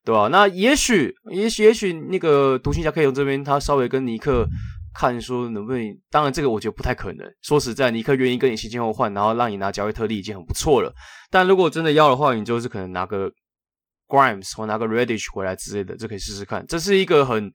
[0.06, 0.28] 对吧？
[0.28, 4.48] 那也许，也许，也许那个独行侠可以从这边，他稍微跟尼克
[4.94, 5.82] 看说能不能，
[6.12, 7.28] 当然这个我觉得不太可能。
[7.42, 10.94] 说实在，尼克愿意跟你先签后换，然后让你拿交易特例已经很不错了。
[11.32, 13.32] 但如果真的要的话，你就是可能拿个。
[14.10, 16.66] Grimes 或拿个 Reddish 回来之类的，这可以试试看。
[16.66, 17.52] 这是一个很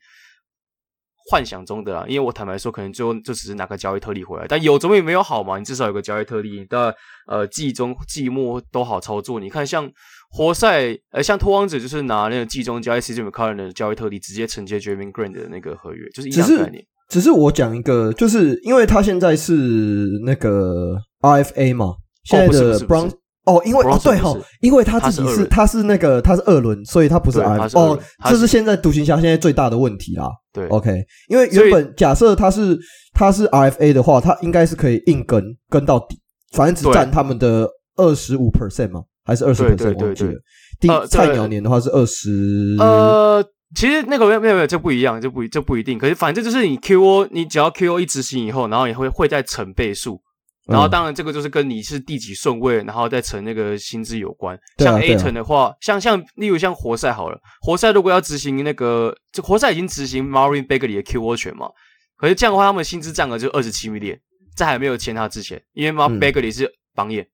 [1.33, 4.45] 幻想中的啊，因为我坦白说，可能最后就只是拿个交易特例回来。
[4.47, 6.92] 但有总比没有好嘛，你至少有个交易特例，但
[7.27, 9.40] 呃季中季末都好操作。
[9.40, 9.90] 你看像
[10.31, 16.85] 活塞，呃像拓荒者就是拿那个季中交易 CJ McCollum 的交易特例，直接承接 Jerami Grant 的那个合约，就是一样的概念。
[17.09, 23.09] 只是我讲一个，就是因为他现在是那个 RFA 嘛，现在的 Brown。
[23.09, 23.21] 哦，
[23.64, 27.68] 因为哦对哈，因为他自己是他是那个他是二轮，所以他不是 R。
[27.74, 30.28] 哦，这是现在独行侠现在最大的问题啦。
[30.52, 32.78] 对，OK，因为原本假设他是
[33.12, 36.16] 他是 RFA 的话，他应该是可以硬跟跟到底，
[36.52, 40.07] 反正只占他们的二十五 percent 嘛，还是二十 percent？
[40.07, 40.35] 我记得。
[40.78, 42.76] 第菜鸟年的话是二十。
[42.78, 45.98] 呃，其实那个没有没有没有，就不一样，就不就不一定。
[45.98, 50.20] 可是反正就是你 QO，你只要 QO 一执行以后，然后也会会再乘倍数。
[50.68, 54.57] 然后，当然，这个就是跟你是第几顺位，然后再乘那个薪资有关。
[54.79, 61.68] 像 Ayton 的话，像像例如像活塞好了，活塞如果要执行那个，就活塞已经执行 Marvin Bagley 的 QO 权嘛。
[62.16, 64.16] 可是这样的话，他们薪资占额就二十七 million，
[64.55, 67.27] 在还没有签他之前，因为 Marvin Bagley 是榜眼。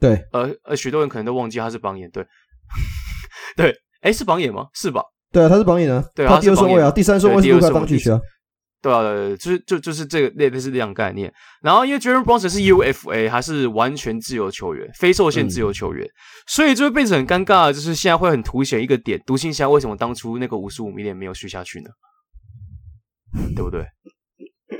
[0.00, 2.10] 对，呃呃，许多人可能都忘记他是榜眼。
[2.10, 2.26] 对，
[3.56, 4.68] 对，哎，是榜眼吗？
[4.72, 5.02] 是吧？
[5.30, 6.02] 对啊，他是榜眼啊。
[6.14, 8.18] 对，他第二顺位啊，第三顺位是卢卡东契奇啊。
[8.84, 9.00] 对啊，
[9.36, 11.32] 就是就就是这个类似这样概念。
[11.62, 16.12] 然后因为 Jaren Brunson 是 UFA，还是完全自由球员，非受限自由球员，嗯、
[16.46, 17.72] 所以就会变成很尴尬。
[17.72, 21.88] 就是现在会很凸显一个点：独行侠为什么当初那个五十五 million 没有续下去呢？
[23.56, 23.86] 对不对？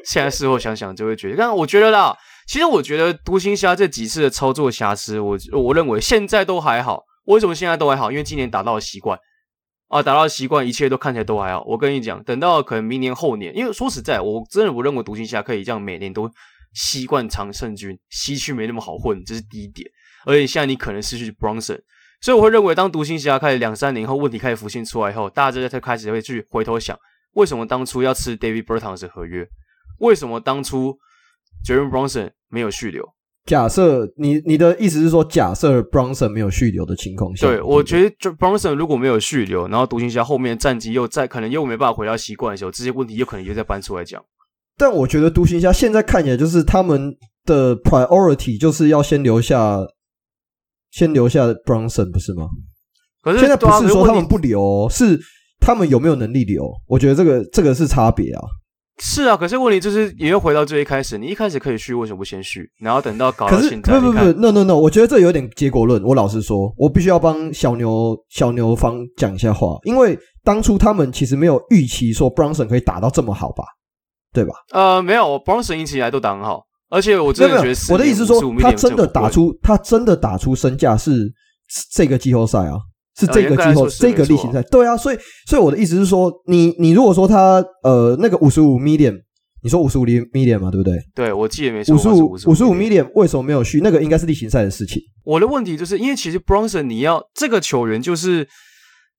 [0.04, 2.14] 现在事后想想就会觉得，但我觉得啦，
[2.46, 7.02] 其实我觉得独行侠这几次的操作瑕疵，我我认为现在都还好。
[7.24, 8.10] 为什么现在都还好？
[8.10, 9.18] 因为今年打到了习惯。
[9.94, 11.62] 啊，打到习惯，一切都看起来都还好。
[11.68, 16.28] 我跟你讲，等到可能明年后年，因为说实在，我真的不认为独行侠可以这样每年都
[16.72, 19.88] 习惯常胜军，西区没那么好混，这是第一点。
[20.26, 21.78] 而且现在你可能失去 Bronson，
[22.20, 26.98] 所以我会认为，当独行侠开始两三年后问题开始浮现出来以后，大家才开始会去回头想，
[27.34, 29.46] 为什么当初要吃 David Bertans 的合约？
[30.00, 30.98] 为什么当初
[31.64, 33.13] Jeremy Bronson 没有续留？
[33.46, 44.22] 假设你你的意思是说，假设 Bronson 没有续留的情况下，对，我觉得就 Bronson 如果没有续留，然后独行侠后面战绩又再可能又没办法回到习惯的时候，这些问题又可能又再搬出来讲。
[44.78, 49.78] 但我觉得独行侠现在看起来就是他们的 priority 就是要先留下，
[50.90, 52.46] 先留下 Bronson 不是吗？
[53.22, 55.20] 可是现在不是说他们不留，是
[55.60, 56.70] 他们有没有能力留？
[56.86, 58.42] 我觉得这个这个是差别啊。
[58.98, 62.70] 是啊，可是问题就是，也又回到最一开始，你一开始可以续，为什么不先续？
[62.78, 66.00] 然后等到搞到现在，不不不，no no no，我觉得这有点结果论。
[66.04, 73.64] 我老实说，我必须要帮小牛小牛方讲一下话，因为当初他们其实没有预期说 Bronson 可以打到这么好吧，
[74.32, 74.52] 对吧？
[74.72, 81.32] 呃，没有，Bronson 一直以来都打很好，而且我真的觉得，我的意思是说，他真的打出，他真的打出身价是
[81.92, 82.78] 这个季后赛啊。
[83.16, 84.62] 是这个季后这个例行赛。
[84.62, 89.18] 对啊，所以所以我的意思是说，你你如果说他呃那个五十五 million，
[89.62, 90.98] 你说五十五 million 嘛，对不对？
[91.14, 93.80] 对，我记得没错，五十五五十五 million 为什么没有续？
[93.80, 95.02] 那个应该是例行赛的事情。
[95.24, 98.46] 我的问题就是因为其实 Bronson 你要这个球员就是。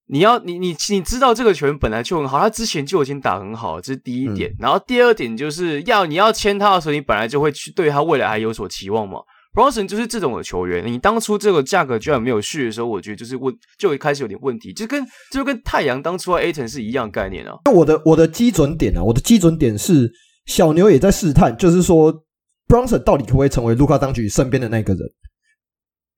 [0.08, 4.52] 你要你你你知道这个球员本来就很好，他之前就已经打很好，这是第一点。
[4.52, 9.18] 嗯、然后第二点就是要你要签他的时候，你本来就会去对他未来还有所期望嘛。
[9.56, 17.58] Brunson 就是这种的球员，你当初这个价格居然没有续的时候，我觉得就是问就一开始有点问题，就跟就跟太阳当初的 Ayton 是一样概念啊。
[17.64, 20.12] 那我的我的基准点啊，我的基准点是
[20.46, 22.14] 小牛也在试探，就是说
[22.68, 25.02] Bronson 到底可不可以成为卢卡当局身边的那个人？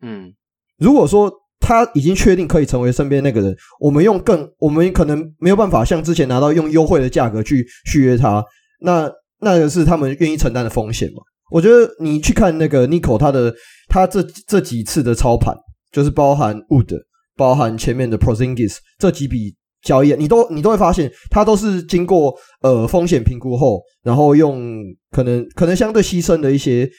[0.01, 0.33] 嗯，
[0.77, 1.31] 如果说。
[1.59, 8.45] 他已经确定可以成为身边那个人，我们用更，我们可能没有办法像之前拿到用优惠的价格去续约他，
[8.79, 11.23] 那那个是他们愿意承担的风险嘛？
[11.51, 13.53] 我觉得你去看那个 Nico 他的
[13.87, 15.55] 他这这几次的操盘，
[15.91, 16.93] 就是包含 Wood，
[17.35, 26.89] 包含前面的 Porzingis 这几笔交易，你都你都会发现，他都是经过呃风险评估后，然后用可能可能相对牺牲的一些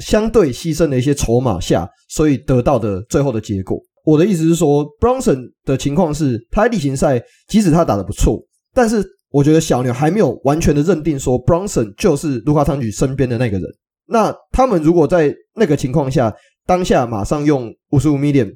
[0.00, 3.78] 相对牺牲的一些筹码下，所以得到的最后的结果。
[4.04, 8.40] 我的意思是说，Brunson 的情况是，他在例行赛即使他打得不错，
[8.72, 13.64] 但是我觉得小牛还没有完全的认定说，Bronson 就是卢卡汤举身边的那个人。
[14.06, 16.34] 那他们如果在那个情况下，
[16.66, 18.52] 当下马上用五十五 million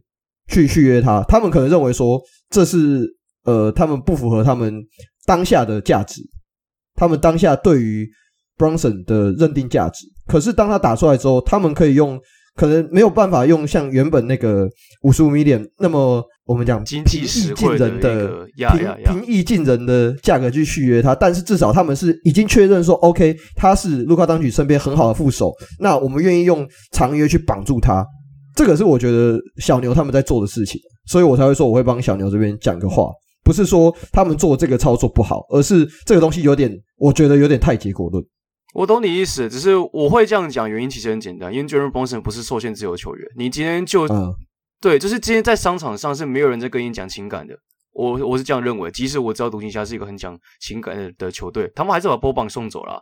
[0.49, 3.07] 去续约他，他们可能认为说这是
[3.45, 4.85] 呃，他们不符合他们
[5.27, 6.21] 当下的价值，
[6.95, 8.09] 他们当下对于
[8.59, 10.07] Bronson 的认定价值。
[10.27, 12.21] 可是当他打出来之后，他们可以用。
[12.55, 14.69] 可能没有办法用像原本那个
[15.03, 28.07] 五十五 million 那么我们讲平易近人的平平易近人的价格去续约他，但是至少他们是已经确认说，OK，他是卢卡当局身边很好的副手，那我们愿意用长约去绑住他，
[28.55, 33.11] 这个是我觉得小牛他们在做的事情，所以我才会说我会帮小牛这边讲个话，
[33.43, 38.23] 不是说他们做这个操作不好，而是这个东西有点，我觉得有点太结果论。
[38.75, 43.27] 我懂你意思，只是我会这样讲，原因其实很简单，因为 Jalen Brunson 不是受限自由球员。
[43.37, 44.35] 你今天就、嗯、
[44.81, 47.57] 对，就是今天在商场上是没有人在跟你讲情感的。
[47.93, 53.01] 我我是这样认为，即使我知道独行侠是一个很讲情感的的球队，他们还是把波棒送走了。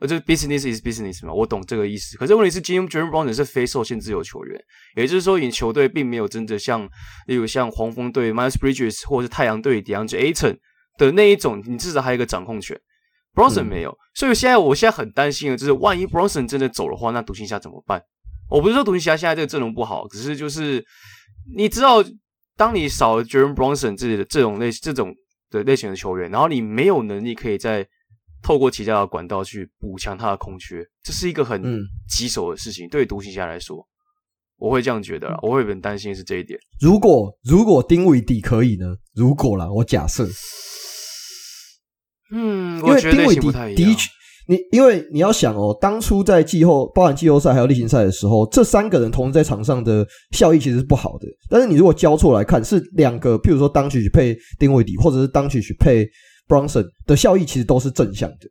[0.00, 2.16] 而这 business is business 嘛，我懂这个意思。
[2.16, 4.60] 可是问题是，今天 Jalen Brunson 是非受限自由球员，
[4.94, 6.88] 也就是说，你球队并没有真的像，
[7.26, 10.58] 例如像黄蜂队 Miles Bridges 或者是太阳队 DeAndre Ayton
[10.96, 12.80] 的那一种，你至少还有一个掌控权。
[13.38, 18.02] Brunson 没有，所以现在我现在很担心的就是，万一 Bronson 真的走的话，那独行侠怎么办？
[18.50, 20.84] 我不是说独行侠现在这个阵容不好，只是就是
[21.54, 22.02] 你知道，
[22.56, 25.14] 当你少了 j e r e m Bronson 这的这种类这种
[25.50, 27.86] 的类型的球员，然后你没有能力可以再
[28.42, 31.62] 透过其他的管道去补强他的空缺，这是一个很
[32.08, 32.86] 棘手的事情。
[32.86, 33.86] 嗯、对于独行侠来说，
[34.56, 36.58] 我会这样觉得啦，我会很担心是这一点。
[36.80, 38.96] 如果如果丁威迪可以呢？
[39.14, 40.26] 如果啦，我假设。
[42.30, 44.10] 嗯，因为丁伟迪的确，
[44.48, 51.26] 你因为你要想哦，当初在季后，包含季后赛还有例行赛的时候，这三个人同时在场上的效益其实是不好的。
[51.48, 56.06] 但是你如果交错来看，是两个，譬如说当曲去配丁伟迪，或者是当曲去配
[56.46, 58.48] Bronson 的效益，其实都是正向的。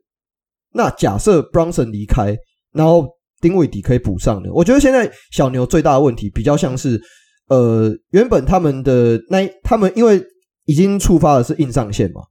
[0.72, 2.36] 那假设 Bronson 离开，
[2.72, 3.08] 然后
[3.40, 7.00] 丁伟迪可以补上的，我觉得现在小牛最大的问题比较像是，
[7.48, 10.20] 呃，原本他们的那他们因为
[10.66, 12.22] 已经触发的是硬上限嘛。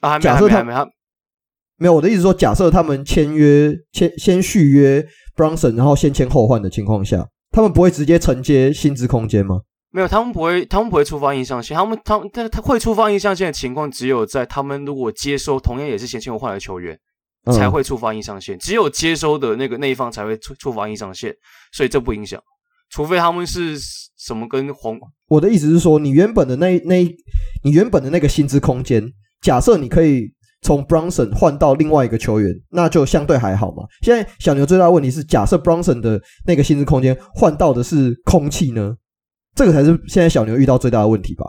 [0.00, 0.88] 啊，假设他没有，
[1.76, 9.60] 没有，我的意思说，假设他们签约签先续约 Bronson，然后先签后换的情况下，他们不会直接承接薪资空间吗？
[9.90, 11.76] 没有，他们不会，他们不会触发硬上限。
[11.76, 16.98] 他们，他们，但他会触发硬上限的情况，只有在他们如果接收同样也是先签后换的球员，
[17.52, 18.56] 才会触发硬上限。
[18.56, 21.34] 嗯、只有接收的那个那一方才会触触发硬上限，
[21.72, 22.40] 所以这不影响。
[22.90, 23.78] 除非他们是
[24.18, 24.98] 什么跟黄，
[25.28, 27.02] 我的意思是说，你原本的那那，
[27.64, 29.12] 你原本的那个薪资空间。
[29.40, 33.84] 假设你可以从 Bronson 换到另外一个球员，那就相对还好嘛。
[34.02, 38.96] 现在小牛最大的问题是，假设 Bronson 的那个薪资空间换到的是空气呢？
[39.54, 41.44] 这个才是现在小牛遇到最大的问题吧？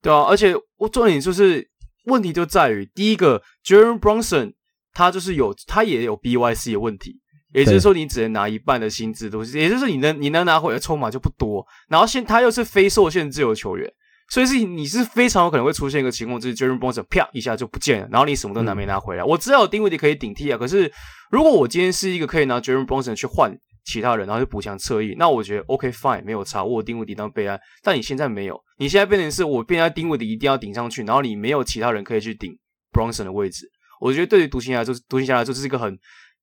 [0.00, 1.68] 对啊，而且我重点就是
[2.06, 4.54] 问题就在于第一个，Jaren Bronson
[4.92, 7.20] 他就是有他也有 BYC 的问题，
[7.52, 11.66] 也就是说你只能拿一半的薪资，都是，也就是你能你能拿回来的筹码就不多。
[11.88, 13.92] 然后现他又是非受限自由球员。
[14.28, 19.22] 所以是你是非常有可能会出现一个情况，就是 Jalen Brunson 啪一下就不见了，然后你什么都拿没拿回来。
[19.22, 20.92] 我知道有丁威迪可以顶替啊，可是
[21.30, 27.58] 如果我今天是一个可以拿 Jalen Brunson 去换其他人，然后去补强侧翼，那我觉得 OK fine 没有差，我有丁威迪当备案。
[27.84, 32.52] 但你现在没有，你现在变成是我变成丁威迪一定要顶上去，然后你没有其他人可以去顶
[32.92, 33.64] Bronson 的位置。
[34.00, 35.96] 我觉得对于独行侠来说，独行侠来说这是一个很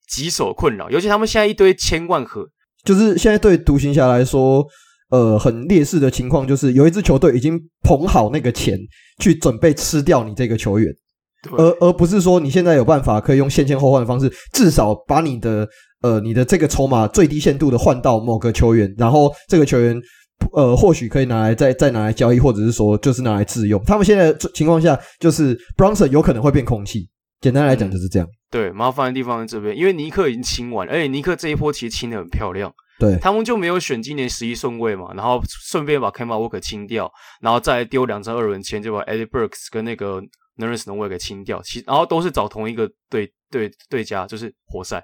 [0.07, 2.47] 棘手的困扰，尤其他们现在一堆千万合，
[2.85, 4.65] 就是现在对独行侠来说。
[5.13, 8.75] 呃很劣势的情况，就是有一支球队已经捧好那个钱
[9.19, 10.91] 去准备吃掉你这个球员，
[11.51, 15.67] 而而不是说你现在有办法可以用先签后换的方式，至少把你的
[16.01, 19.95] 呃你的这个筹码最低限度的换到某个球员，然后这个球员
[20.53, 23.79] 呃或许可以拿来再再拿来交易，或者是说就是拿来自用。
[23.85, 27.07] 他们现在的情况下，就是 Bronson 有可能会变空气。
[27.39, 28.27] 简单来讲就是这样。
[28.49, 32.71] 对，麻烦的地方在这边，因为尼克已经清完，而且尼克这一波其实清的很漂亮。
[33.03, 40.21] 对，他们就没有选今年十一顺位嘛，然后顺便把 Kemba Walker 清掉，然后再丢两张二轮签，就把 Eddie Burks 跟那个
[40.57, 41.61] Nerlens Noel 给清掉。
[41.61, 45.03] 其然后都是找同一个对对对家，就是活塞。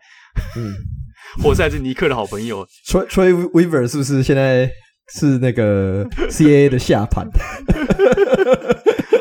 [0.56, 0.74] 嗯，
[1.44, 2.66] 活塞是尼克的好朋友。
[2.88, 4.72] Troy Troy Weaver 是不是现在
[5.14, 7.28] 是那个 CAA 的下盘？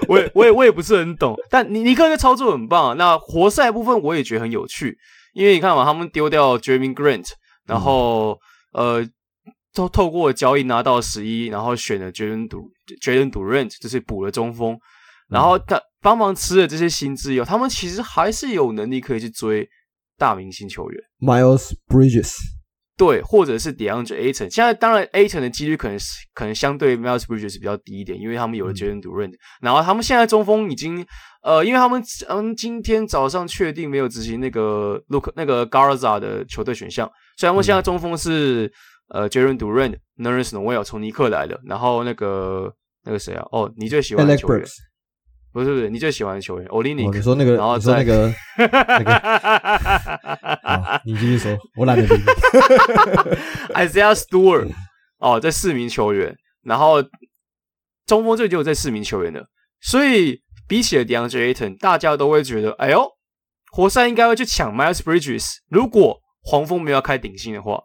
[0.08, 2.96] 我也我也我也不是很懂，但尼尼克的操作很棒。
[2.96, 4.96] 那活塞部分我也觉得很有趣，
[5.34, 7.26] 因为你看嘛，他们丢掉 Jerami Grant，
[7.66, 8.38] 然后、嗯、
[8.72, 9.06] 呃，
[9.74, 12.48] 都透过交易拿到十一，然后选了 Jalen
[13.00, 14.78] Jalen Duren，就是补了中锋，
[15.28, 19.68] 然后他帮忙吃了这些薪资以后，他们其实还是有能力可以去追
[20.16, 22.34] 大明星球员，Miles Bridges。
[22.96, 31.06] 对，或者是 DeAndre Ayton，现在当然 Ayton 的几率可能是可能相对 Miles Bridges 比较低一点，因为他们有了 Jaden Duren，然后他们现在中锋已经
[31.44, 37.08] 呃，因为他们嗯今天早上确定没有执行那个 Look 那个 Garza 的球队选项，
[37.38, 38.66] 所以他们现在中锋是、
[39.14, 42.74] 嗯、呃 Jalen Duren、Nerlens Noel 从尼克来的，然后那个
[43.04, 43.46] 那个谁啊？
[43.52, 44.66] 哦，你最喜欢的球员。
[45.50, 48.66] 不是不是，你最喜欢的球员 Olynyk、哦、你说那个，然后在那个那
[49.02, 49.12] 个，
[50.62, 52.22] 好，你继续说，我懒得理你。
[53.74, 54.70] Isaiah Stewart
[55.18, 57.02] 哦，这四名球员，然后
[58.04, 59.46] 中锋这就有这四名球员的，
[59.80, 63.08] 所以比起了 DeAndre Ayton，大家都会觉得，哎呦，
[63.72, 65.44] 活塞应该会去抢 Miles Bridges。
[65.70, 67.78] 如果黄蜂没有要开顶薪的话，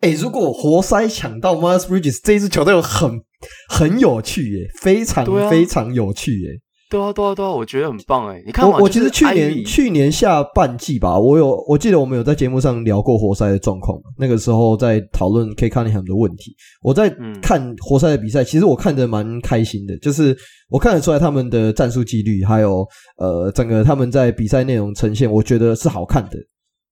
[0.00, 3.20] 哎，如果活塞抢到 Miles Bridges，这一支球队很
[3.68, 6.48] 很有趣耶，非常、啊、非常有趣耶。
[6.88, 8.40] 对啊，对啊，对啊，我觉得很棒哎！
[8.46, 16.54] 你看，我我其实去年去年下半季吧，我有我记得我们有在节目上聊过活塞的状况，那个时候在讨论 Cade Cunningham 的问题。
[16.82, 20.36] 我在看活塞的比赛，其实我看得蛮开心的，就是
[20.70, 22.86] 我看得出来他们的战术纪律，还有
[23.18, 26.38] 呃整个他们在比赛内容呈现，我觉得是好看的。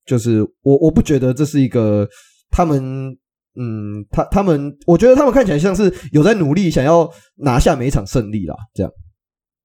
[0.05, 2.07] 就是我我不觉得这是一个
[2.49, 3.17] 他们
[3.55, 8.91] 嗯他他们，我觉得他们看起来像是有在努力想要拿下每一场胜利啦，这样。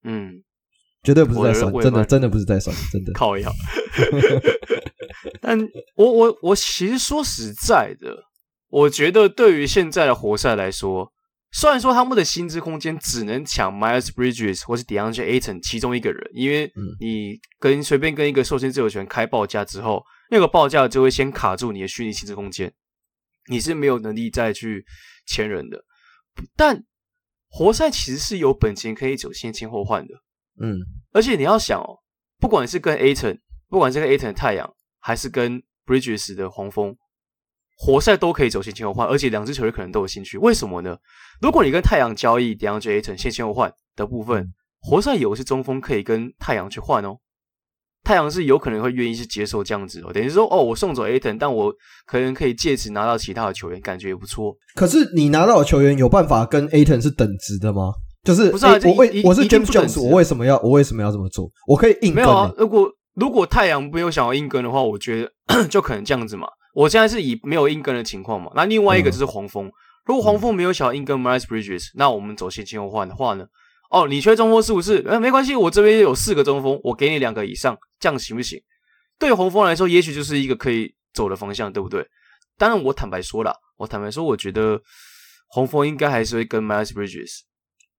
[0.04, 0.32] 嗯，
[1.02, 3.52] 绝对不是在酸，真的真的不是在酸，真的靠腰。
[5.42, 5.58] 但
[5.96, 8.16] 我我我其实说实在的，
[8.68, 11.12] 我觉得对于现在的活塞来说，
[11.52, 16.70] 虽然说他们的薪资空间只能抢 Miles Bridges 或是 DeAndre Ayton 其中一个人，因为
[17.00, 22.72] 你跟随便跟一个受薪自由权开报价之后，那个报价就会先卡住你的虚拟薪资空间，
[23.48, 24.84] 你是没有能力再去
[25.26, 25.84] 签人的。
[26.56, 26.84] 但
[27.48, 30.14] 活塞其实是有本钱可以走先签后换的，
[30.60, 30.78] 嗯，
[31.12, 31.98] 而且你要想哦，
[32.38, 36.96] 不管是跟 Ayton，不管是跟 Ayton 的太阳，还是跟 Bridges 的黄蜂，
[37.76, 40.38] 活塞都可以走先签后换，而且两支球队可能都有兴趣。
[40.38, 40.96] 为什么呢？
[41.42, 47.18] 如果你跟太阳交易 DeAndre Ayton 先签后换的部分，活塞有的是中锋可以跟太阳去换哦。
[48.02, 51.72] 太阳是有可能会愿意去接受这样子哦，等于说哦，我送走 Ayton，但我
[52.06, 54.56] 可能可以借此拿到其他的球员，感觉也不错。
[54.74, 57.92] 可是你拿到的球员有办法跟 Ayton 是等值的吗？
[58.22, 61.50] 就是不是、啊欸、我为我是 James Jones，我为什么要我为什么要这么做？
[61.66, 62.16] 我可以硬跟、欸。
[62.16, 66.46] 没有啊，如果如果太阳没有想要硬跟的话，我觉得 就可能这样子嘛。
[66.74, 68.50] 我现在是以没有硬跟的情况嘛。
[68.54, 69.72] 那另外一个就是黄蜂，嗯、
[70.06, 73.44] 如果黄蜂没有想要硬跟 Miles Bridges，那我们走先签后换的话呢？
[73.90, 75.04] 哦，你缺中锋是不是？
[75.06, 78.60] 呃，没关系，我这边有四个中锋，我给你两个以上，这样行不行？
[79.18, 82.06] 对黄蜂来说，也许就是一个可以走的方向，对不对？
[82.56, 84.80] 当然，我坦白说了，我坦白说，我觉得
[85.48, 87.40] 黄蜂应该还是会跟 Miles Bridges。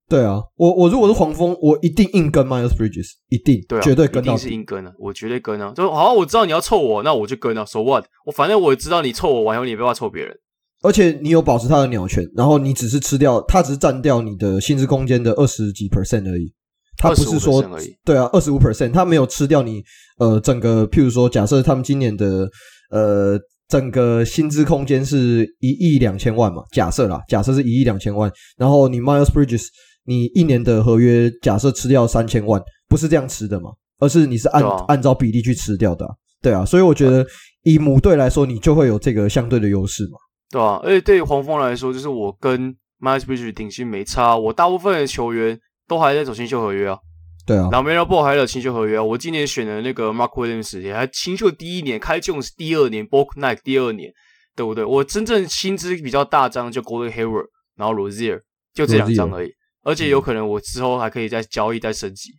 [0.08, 5.74] 对啊，我我如果是黄蜂，我一定硬跟 Miles Bridges，一定，对啊，绝对跟到，一定是硬跟啊，我绝对跟啊。
[5.76, 7.66] 就好，我知道你要凑我，那我就跟啊。
[7.66, 8.06] So what？
[8.26, 10.38] 我反正我知道你凑我完后，你也不要凑别人。
[10.82, 16.52] 而且你有保持它的鸟权，然后你只是吃掉，它只是占掉你的薪资空间的二十几 percent 而已。
[16.98, 17.64] 它不是说，
[18.06, 19.82] 对啊，二十五 percent，它没有吃掉你
[20.20, 22.48] 呃整个，譬如说，假设他们今年的
[22.92, 29.66] 呃整个薪资空间是一亿两千万嘛，假设啦，假设是一亿两千万，然后你 Miles Bridges，
[30.06, 36.12] 你一年的合约假设吃掉三千万，不是这样吃的嘛，而是你是按、啊、按照比例去吃掉的、啊，
[36.42, 37.26] 对啊，所以我觉得
[37.64, 40.18] 以母队来说，你就会有这个相对的优势嘛。
[40.52, 47.00] 对啊，而且对于黄蜂来说，就是我跟 Miles Bridges 顶薪没差，我大部分的球员都还在走新秀合约啊。
[47.46, 49.04] 对啊，然后 LaMelo Ball 还有新秀合约啊。
[49.04, 54.12] 我今年选的那个 Mark Williams 也还新秀第一年，开 Jones 第二年，Bouknight 第二年，
[54.56, 54.84] 对不对？
[54.84, 58.42] 我真正薪资比较大张就 Gordon Hayward，然后 Rozier
[58.74, 59.52] 就这两张而已，
[59.84, 62.30] 而且有可能我之后还可以再交易再升级，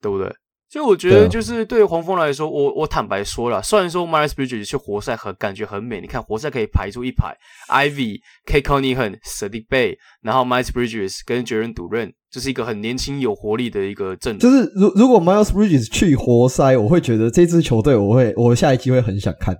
[0.00, 0.32] 对不对？
[0.72, 7.36] 所以我觉得，就是对黄蜂来说，我我坦白说了，虽然说 Miles Bridges 去活塞很感觉很美，你看活塞可以排出一排
[7.68, 14.38] Ivy、Cade Cunningham、Saddiq Bay，然后 Miles Bridges 跟 Jalen Duren，这是一个很年轻有活力的一个阵容。
[14.38, 19.54] 就是如如果 Miles Bridges 去活塞，我会觉得这支球队，我会我下一季会很想看，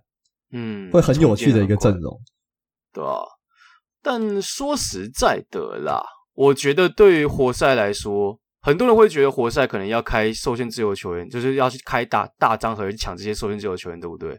[0.50, 2.18] 嗯，会很有趣的一个阵容，
[2.90, 3.20] 对啊。
[4.02, 6.02] 但说实在的啦，
[6.32, 8.38] 我觉得对于活塞来说。
[8.62, 14.38] 很多人会觉得活塞可能要开受限自由球员，就是要去开大大张合约抢这些受限自由球员，对不对？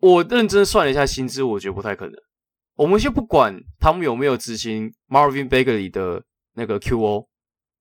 [0.00, 2.14] 我认真算了一下薪资，我觉得不太可能。
[2.74, 6.22] 我们先不管他们有没有执行 Marvin Bagley 的
[6.54, 7.26] 那个 QO，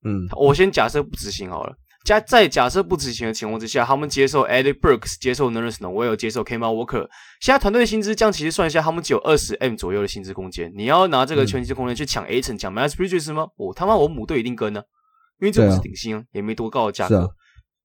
[0.03, 1.73] 嗯，我先假设不执行好了。
[2.03, 7.07] 加在假设不执行的情况之下，他们接受 Alec Burks，接受 Nerlens Noel，接受 Kemba Walker。
[7.39, 10.71] 现在团队的薪资这样其实算一下，他们只有二十 M 左右的薪资空间。
[10.75, 13.47] 你要拿这个全薪资空间去抢 Ayton，抢 Miles Bridges 吗？
[13.55, 14.83] 我、哦、他妈我母队一定跟呢、啊。
[15.41, 17.27] 因为这不是顶薪啊，也没多高的价格，啊，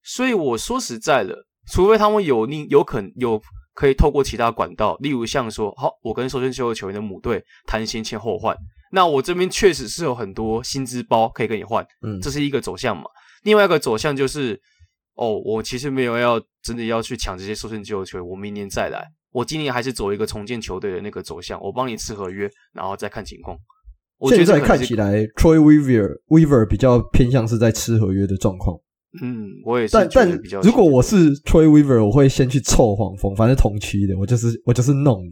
[0.04, 1.34] 所以我说实在的，
[1.72, 3.40] 除非他们有另有可能有
[3.74, 8.54] 可以透过其他管道，例如像说，好，我跟受限自由球员的母队谈先签后换，
[8.92, 13.04] 那我这边确实是有很多薪资包可以跟你换，嗯，这是一个走向嘛。
[13.42, 14.60] 另外一个走向就是，
[15.14, 19.02] 哦，我其实没有要真的要去抢这些受限自由球员，我明年再来，
[19.32, 23.56] 我今年还是走一个重建球队的那个走向，我帮你吃合约，然后再看情况。
[24.30, 28.78] 现在看起来，Troy Weaver Weaver 比较偏向是在吃合约的状况。
[29.22, 29.92] 嗯，我也是。
[29.92, 30.30] 但但
[30.62, 35.22] 如果我是 Troy Weaver，我会先去凑黄蜂，反正同期的，我就是我就是弄。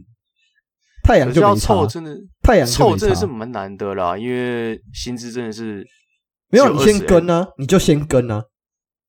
[1.03, 5.83] 太阳就没差，凑真的太阳凑真的是蛮难的啦，因为薪资真的是
[6.49, 8.43] 没有你先跟啊，你就先跟啊，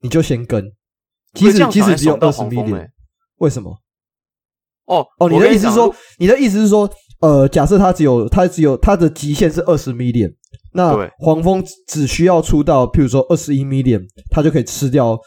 [0.01, 0.73] 你就先跟。
[1.35, 2.87] 即使即使只有二十 million，
[3.37, 3.79] 为什么？
[4.87, 6.91] 哦哦，你的意思是说，你的意思是说。
[7.27, 10.33] 呃，假设他只有他只有他的极限是二十 million，
[10.75, 15.19] 那黄蜂只需要出到譬如说二十一 million，他就可以吃掉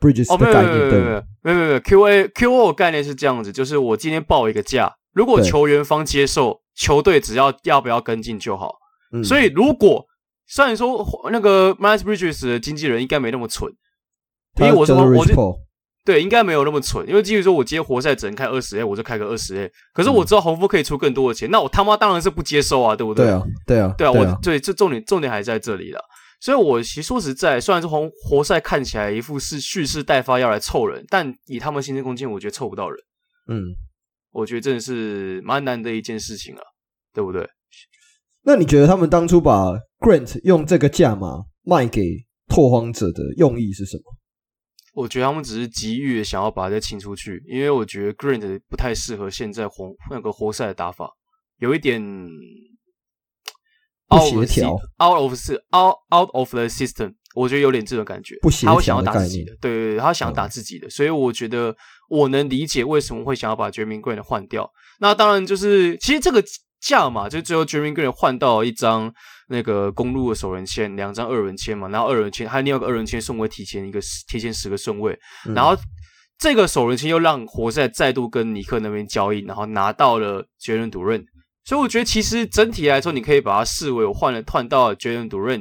[0.00, 0.90] Bridges 的概念。
[0.90, 1.10] 对，没有
[1.42, 8.76] 没有没有没有 QA QO 概念是这样子，就是我今天报一个价，如果球员方接受，球队只要要不要跟进就好。
[9.12, 10.06] 嗯、所以如果
[10.46, 13.68] 虽然说那个 Miles Bridges 的经纪人应该没那么蠢，
[14.60, 15.34] 因为我说我就。
[16.04, 19.70] 对，应该没有那么蠢，因为基于说，我接活塞只能开二十 A，我就开个二十 A。
[19.92, 23.26] 可是我知道红夫可以出更多的钱，那我他妈当然是不接收啊，对不对？
[23.26, 26.00] 对啊，对啊，对啊，我对这重点重点还在这里了。
[26.40, 32.98] 所以，我其实说实在，虽然说红活塞看起来一副是蓄势待发要来凑人，但以他们薪资空间，我觉得凑不到人。
[33.48, 33.60] 嗯，
[34.32, 36.62] 我觉得真的是蛮难的一件事情啊，
[37.12, 37.46] 对不对？
[38.44, 39.66] 那你觉得他们当初把
[39.98, 44.02] Grant 用这个价码卖给拓荒者的用意是什么？
[45.00, 51.10] 我觉得他们只是急于想要把它再清出去，因为我觉得 Grant 不太适合现在活那个活塞的打法，
[51.58, 52.00] 有一点
[54.08, 61.74] 不协调，out of 是 out out of the system，我觉得有点这种感觉，不协调他会想要打自己的，对对对，他想要打自己的，嗯、所以我觉得
[62.08, 64.70] 我能理解为什么会想要把 Jerami Grant 换掉。
[65.00, 66.44] 那当然就是其实这个
[66.80, 69.12] 价嘛，就最后 Jerami Grant 换到一张。
[69.52, 73.98] 那个公路的首轮签，两张二轮签嘛，然后二轮签还有另外一个二轮签顺位提前一个
[74.28, 75.76] 提前十个顺位，嗯、然后
[76.38, 81.20] 这个首轮签又让活塞再度跟尼克那边交易，然后拿到了杰伦杜润，
[81.64, 85.60] 所以我觉得其实整体来说，你可以把它视为我换了换到了杰伦杜润，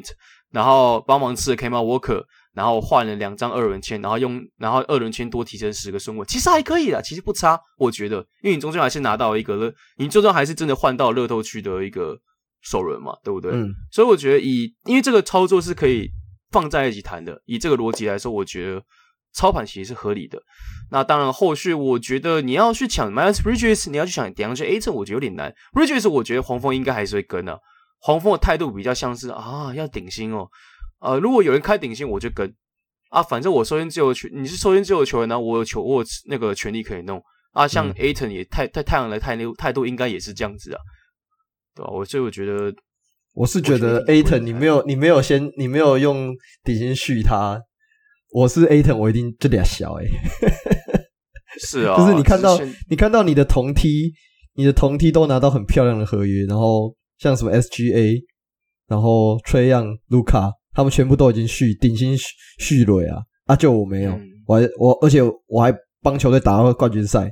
[0.51, 2.23] 然后帮忙吃了 Kemba Walker，
[2.53, 12.19] 然后换了两张二轮签，然后用然后二轮签多提升十个顺位，其实还可以啦，其实不差，我觉得，因为你终究还是拿到一个了，你最终还是真的换到乐透区的一个。
[12.61, 13.51] 首轮嘛，对不对？
[13.51, 16.09] 嗯，所以我觉得以，因为这个操作是可以
[16.51, 17.41] 放在一起谈的。
[17.45, 18.83] 以这个逻辑来说，我觉得
[19.33, 20.41] 操盘其实是合理的。
[20.91, 25.53] 那当然，后续我觉得你要去抢 Miles Bridges，你要去抢 DeAndre Ayton，我觉得有点难。
[25.73, 27.57] Bridges，我觉得黄蜂应该还是会跟啊。
[28.01, 30.47] 黄蜂的态度比较像是啊，要顶薪哦。
[30.99, 32.53] 呃，如果有人开顶薪，我就跟
[33.09, 37.21] 啊，反正我受限自由球，你是受限自由球员呢，我有球，我有那个权利可以弄
[37.53, 37.67] 啊。
[37.67, 40.79] 像 Ayton 也太太太阳的态度态度应该也是这样子啊。
[41.79, 41.91] 对吧？
[41.93, 42.73] 我所以我觉得，
[43.33, 47.61] 我是觉得 Ayton 你没有你没有先你没有用底薪续他，
[48.31, 50.05] 我是 Ayton 我一定这俩小哎，
[51.61, 52.59] 是啊， 就是你看到
[52.89, 54.11] 你看到你的同梯，
[54.55, 58.21] 你的同梯都拿到很漂亮的合约，然后像什么 SGA，
[58.87, 62.25] 然后 Trae Young、Luka，他们全部都已经续顶薪续
[62.57, 67.29] 续了啊，啊就我没有，嗯、我还我而且我还帮球队打到冠军赛。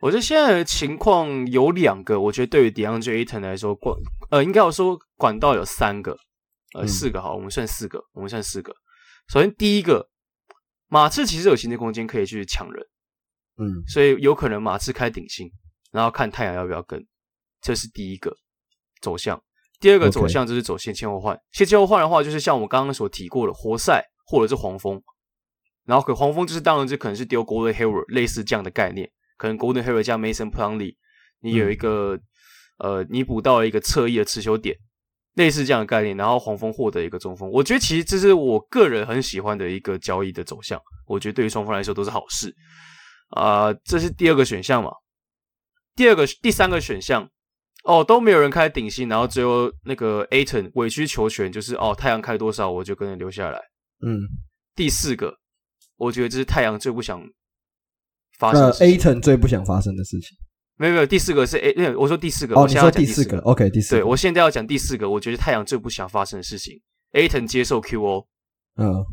[0.00, 3.96] 我觉得现在的情况有两个，我觉得对于 DeAndre Ayton 来说，管
[4.30, 6.16] 呃应该要说管道有三个，
[6.74, 8.72] 呃四个好，我们算四个，我们算四个。
[9.28, 10.08] 首先第一个，
[10.86, 12.86] 马刺其实有空间可以去抢人，
[13.58, 15.50] 嗯，所以有可能马刺开顶薪，
[15.90, 17.04] 然后看太阳要不要跟。
[17.60, 18.36] 这是第一个
[19.02, 19.42] 走向。
[19.80, 21.36] 第二个走向就是走先签后换。
[21.52, 25.02] 先签后换的话，就是像我们刚刚所提过的活塞或者是黄蜂。
[25.84, 30.96] 然后可黄蜂就是当然就可能是丢 Golden Hayward 类似这样的概念，可能 Golden Hayward 加 Mason Plumlee，
[31.40, 32.20] 你有一个、
[32.78, 34.76] 嗯、呃，弥补到了一个侧翼的持球点，
[35.34, 42.54] 类似这样的概念，然后黄蜂获得一个中锋，我觉得其实这是我个人很喜欢的一个交易的走向，我觉得对于双方来说都是好事
[43.30, 43.74] 啊、呃。
[43.84, 44.90] 这是第二个选项嘛？
[45.94, 47.28] 第二个、第三个选项
[47.84, 53.58] 哦，都没有人开顶薪，然后只有那个 Ayton 委曲求全，就是哦，太阳开多少我就跟着留下来。
[54.04, 54.26] 嗯，
[54.74, 55.38] 第四个。
[55.96, 57.20] 我觉得这是太阳最不想
[58.38, 58.86] 发生的事情。
[58.86, 60.36] 呃，Ayton 最不想发生的事情。
[60.76, 62.54] 没有没有，第四个是 A，我说第四个。
[62.54, 63.38] 哦，我现在要讲第四个。
[63.38, 64.00] OK，第四个。
[64.00, 65.10] 对，我现在要讲第四个。
[65.10, 66.80] 我觉得太阳最不想发生的事情
[67.12, 68.24] ，Ayton 接受 QO。
[68.76, 69.04] 嗯。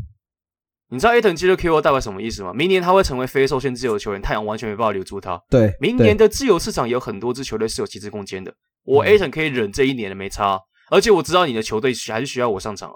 [0.90, 2.54] 你知道 Ayton 接受 QO 代表什么意思吗？
[2.54, 5.42] 明年他会成为非受限自由球员，太阳完全没办法留住他。
[5.50, 5.74] 对。
[5.82, 8.54] 明年的自由市场有很多支球队是有薪资空间的。
[8.84, 10.60] 我 Ayton 可以忍这一年的没差，
[10.92, 12.92] 而且我知道你的球队还是需要我上场。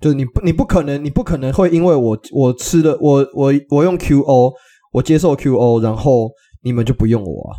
[0.00, 4.52] 就是你不，你不可能，你不可能会因为我我吃了我我我用 QO，
[4.94, 6.30] 我接受 QO，然后
[6.62, 7.58] 你们就不用我啊？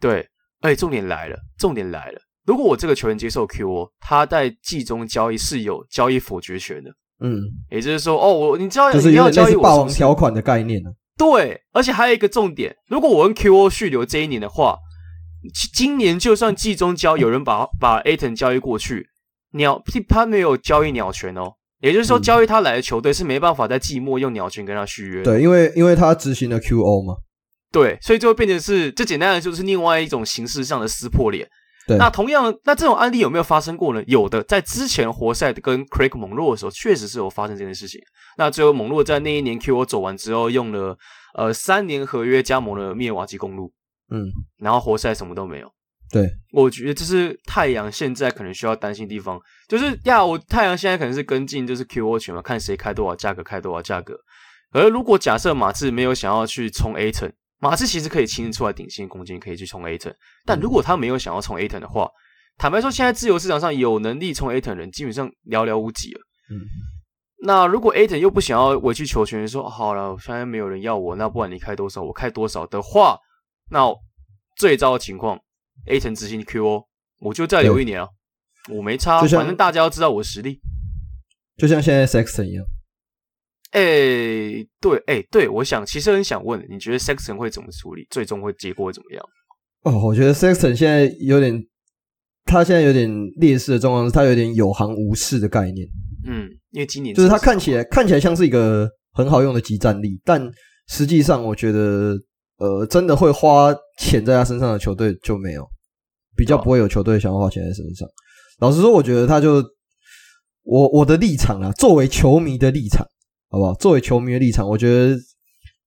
[0.00, 0.26] 对，
[0.60, 2.20] 哎，重点来了，重点来了。
[2.46, 6.90] 如果我这个球员接受 QO，他在季中交易是有交易否决权的。
[7.20, 10.90] 嗯，也就是说，哦，我你知道就是你要交易霸王条款的概念呢？
[11.18, 14.78] 对，而且还有一个重点，如果我用 QO 续留这一年的话，
[15.74, 19.08] 今年就算季中交有人把把 Ayton 交易过去，
[19.54, 21.54] 鸟他没有交易鸟权哦。
[21.80, 25.22] 也就是说，交易他来的球队是没办法在季末用鸟群跟他续约。
[25.22, 27.14] 对，因为因为他执行了 QO 嘛。
[27.70, 31.46] 对，所以就会变成是，这简单来说就是另外一种形式上的撕破脸。
[31.86, 34.02] 对，那同样，那这种案例有没有发生过呢？
[34.06, 38.00] 有的，在之前活塞跟 Craig 猛洛的时候，确实是有发生这件事情。
[38.38, 40.96] 那最后猛洛在那一年 QO 走完之后，用了
[41.34, 43.72] 呃三年合约加盟了密尔瓦基公路。
[44.10, 44.24] 嗯，
[44.58, 45.70] 然后活塞什么都没有。
[46.10, 49.38] 对，我觉得这是太阳现在可能需要担心的地方，
[49.68, 54.18] 就是呀，我太阳现在可能是跟进就是 QO 权嘛，看谁开多少价格，开多少价格。
[54.70, 60.14] 而如果假设马刺没有想要去冲 Ayton，马刺其实可以清出来顶薪空间，可以去冲 Ayton。
[60.46, 62.10] 但如果他没有想要冲 Ayton 的话，
[62.56, 66.20] 坦白说，现在自由市场上有能力冲 Ayton 的人基本上寥寥无几了。
[66.50, 66.60] 嗯，
[67.42, 73.18] 那如果 Ayton 又不想要委曲求全，说、哦、好了，现在没有人要我，那不管你开多少，我开多少的话，
[73.70, 73.86] 那
[74.56, 75.38] 最糟的情况。
[75.88, 76.84] Ayton 执行 QO，
[77.20, 78.08] 我就再留一年啊，
[78.70, 80.60] 我没差，反正大家要知道我的实力，
[81.56, 82.64] 就像现在 Sexton 一样。
[83.70, 88.06] 哎、欸，对，哎、欸，对，我想其实很想问，你觉得 Sexton 会怎么处理？
[88.10, 89.24] 最终会结果会怎么样？
[89.82, 91.62] 哦，我觉得 Sexton 现在有点，
[92.44, 95.86] 他现在有点劣势的状况是，他有点有行无市的概念。
[96.26, 100.50] 嗯，因为今年就是他看起来看起来像是一个很好用的集战力，但
[100.88, 102.18] 实际上我觉得，
[102.56, 105.68] 呃，真的会花钱在他身上的球队就没有。
[106.38, 108.08] 比较不会有球队想要花钱在身上。
[108.60, 109.62] 老实说，我觉得他就
[110.62, 113.04] 我我的立场啊，作为球迷的立场，
[113.50, 113.74] 好不好？
[113.74, 115.16] 作为球迷的立场，我觉得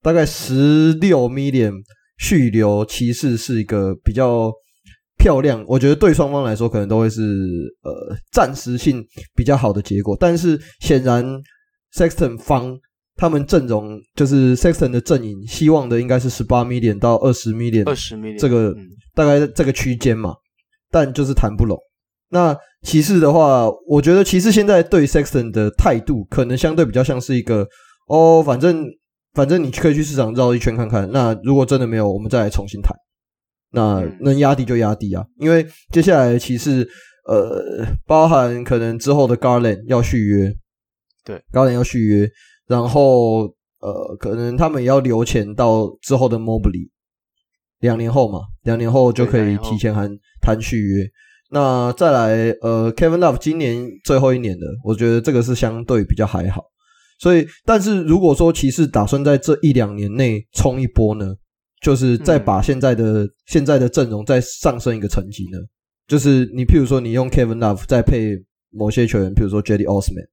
[0.01, 1.73] 大概十六 million
[2.17, 4.51] 续留骑士是一个比较
[5.17, 5.63] 漂亮。
[5.67, 7.21] 我觉得对双方来说，可能都会是
[7.83, 9.03] 呃暂时性
[9.35, 10.17] 比较好的结果。
[10.19, 11.25] 但是显然
[11.93, 12.77] ，Sexton 方
[13.15, 18.73] 他们阵容就是 Sexton 的阵营，希望的应该是十八 million 到二十 million，二十 million 这个
[19.13, 20.33] 大概这个区间嘛。
[20.91, 21.77] 但就是谈不拢。
[22.29, 27.67] 那骑士的话，我觉得骑士现在对 Sexton 的态度，可能相对比较像是一个
[28.07, 28.85] 哦，反正
[29.33, 31.09] 反正你可以去市场绕一圈看看。
[31.11, 32.95] 那如果真的没有，我们再来重新谈。
[33.73, 36.87] 那能压低就压低啊，因为接下来骑士
[37.27, 40.53] 呃，包含可能之后的 Garland 要续约，
[41.23, 42.29] 对，Garland 要续约，
[42.67, 43.43] 然后
[43.79, 46.90] 呃，可能他们也要留钱到之后的 Mobley。
[47.81, 50.09] 两年后嘛，两年后就可以提前谈
[50.41, 51.05] 谈续约。
[51.53, 56.63] 那再来，呃，Kevin Love 今年最后一年的，我觉得这个是相对比较还好。
[57.19, 61.35] 所以，但是如果说骑士打算在这一两年内冲一波呢，
[61.81, 65.59] 就是再把现在的、嗯、现在的阵容再上升一个层级呢，
[66.07, 68.37] 就是你譬如说你用 Kevin Love 再配
[68.69, 70.27] 某些球员，譬如说 Jedi Osman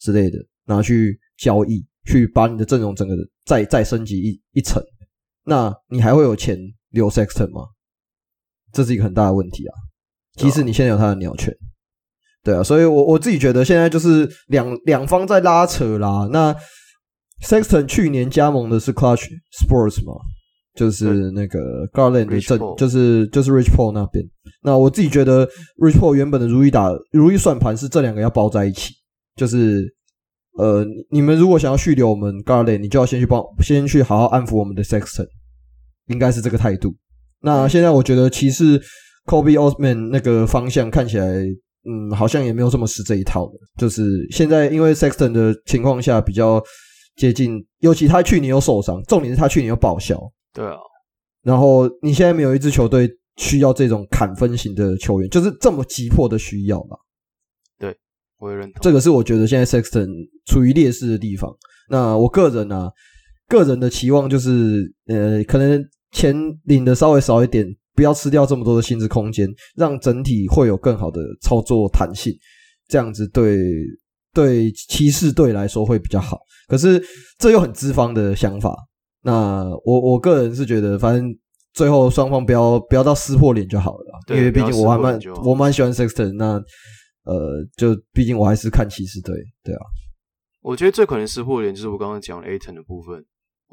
[0.00, 4.82] 之类的拿去交易，去把你的阵容整个再再升级一一层，
[5.44, 6.58] 那你还会有钱？
[6.92, 7.62] 留 Sexton 吗？
[8.72, 9.74] 这是一个很大的问题啊！
[10.36, 11.54] 即使你现在有他的鸟权，
[12.42, 16.26] 对啊，所以我我自己觉得现在就是两两方在拉扯啦。
[16.32, 16.56] 那
[17.44, 19.26] Sexton 去年加盟的是 Clutch
[19.60, 20.14] Sports 嘛，
[20.74, 24.24] 就是那个 Garland 的正，就是就是 Rich Paul 那边。
[24.62, 28.94] 那我自己觉得 Rich Paul 原本的如意打如意算盘是这两个要包在一起，
[29.36, 29.84] 就是
[30.56, 35.26] 呃，你们如果想要续留我们 Garland，你就要先去帮，先去好好安抚我们的 Sexton。
[36.06, 36.94] 应该是这个态度。
[37.40, 38.80] 那现在我觉得骑士
[39.26, 43.52] Kobe Osman 那个方向看起来，嗯，好像也没有这么吃这一套的。
[43.76, 46.62] 就是现在因为 Sexton 的情况下比较
[47.16, 50.18] 接近，尤其他去年又受伤，重点是他去年又报销。
[50.52, 50.76] 对啊。
[51.42, 56.96] 然后你现在没有一支球队需要这种砍分型的球员，就是这么急迫的需要吧？
[57.78, 57.96] 对，
[58.38, 58.80] 我也认同。
[58.80, 60.08] 这个是我觉得现在 Sexton
[60.46, 61.52] 处于劣势的地方。
[61.88, 62.92] 那我个人呢、啊，
[63.52, 66.34] 个人的期望就是，呃，可能钱
[66.64, 69.46] 领的稍微少一点，不要吃掉这么多的薪资空间，
[69.76, 72.32] 让整体会有更好的操作弹性，
[72.88, 73.58] 这样子对
[74.32, 76.38] 对骑士队来说会比较好。
[76.66, 76.98] 可是
[77.36, 78.74] 这又很资方的想法。
[79.22, 81.30] 那我我个人是觉得，反正
[81.74, 86.54] 最后双方不要不要到撕破脸就好了因为毕竟我还蛮我蛮喜欢 Sexton，那
[87.24, 89.80] 呃，就毕竟我还是看骑士队，对啊。
[90.62, 93.22] 我觉得最可能撕破脸就是我刚刚讲的 Ayton 的部分。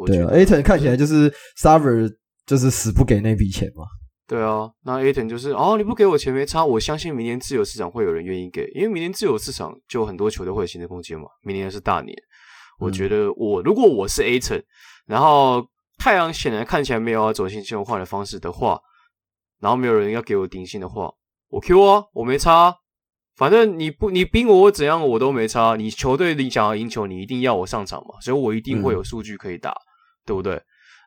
[0.08, 2.10] 对啊，Ayton 看起来就是 Sarver
[2.45, 3.86] 就是死不给那笔钱嘛。
[4.28, 11.26] 对啊，那 Ayton 就是哦，你不给我钱没差，我相信明年自由市场会有人愿意给，因为明年自由市场就很多球队会有新的空间嘛。
[11.43, 12.16] 明年是大年，
[12.80, 14.64] 我觉得我如果我是 Ayton。
[15.08, 15.66] 然后
[15.97, 18.80] 太阳显然看起来没有要走新秀换的方式的话，
[19.60, 21.12] 然后没有人要给我顶薪的话，
[21.50, 22.76] 我 Q 啊，我没差啊，
[23.36, 25.76] 反正你不你逼我我怎样我都没差。
[25.76, 29.89] 你球队你想要赢球，你一定要我上场嘛，所以我一定会有数据可以打，嗯、
[30.30, 30.54] 对不对？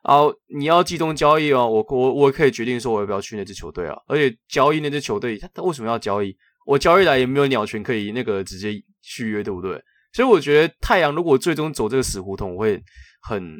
[0.03, 6.35] 然后你要集中交易哦，我我我可以决定说我要不要去那支球队啊，而且交易那支球队他他为什么要交易？
[6.65, 9.81] 我交易来也没有鸟权可以那个直接续约，对不对？
[10.11, 12.83] 所以我觉得太阳如果最终走这个死胡同，我会
[13.21, 13.55] 很。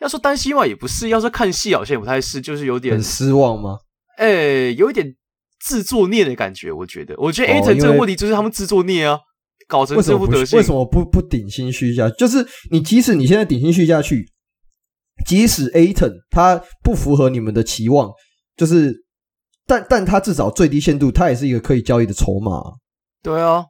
[0.00, 3.78] 要说担心嘛，也不是；要说看戏，好像也不太是，就是有点很失望吗？
[4.18, 5.14] 哎、欸，有一点
[5.60, 6.70] 自作孽的感觉。
[6.72, 9.18] 我觉得，我觉得 Ayton 这个问题就是他们自作孽啊，
[9.68, 10.58] 搞成这副德行。
[10.58, 12.10] 为什么不不顶薪续下？
[12.10, 14.26] 就是你，即使你现在顶薪续下去，
[15.26, 18.10] 即使 Ayton 他不符合你们的期望，
[18.56, 18.94] 就是，
[19.66, 22.60] 但但他至少最低限度，他也是一个可以交易的筹码。
[23.22, 23.64] 对啊。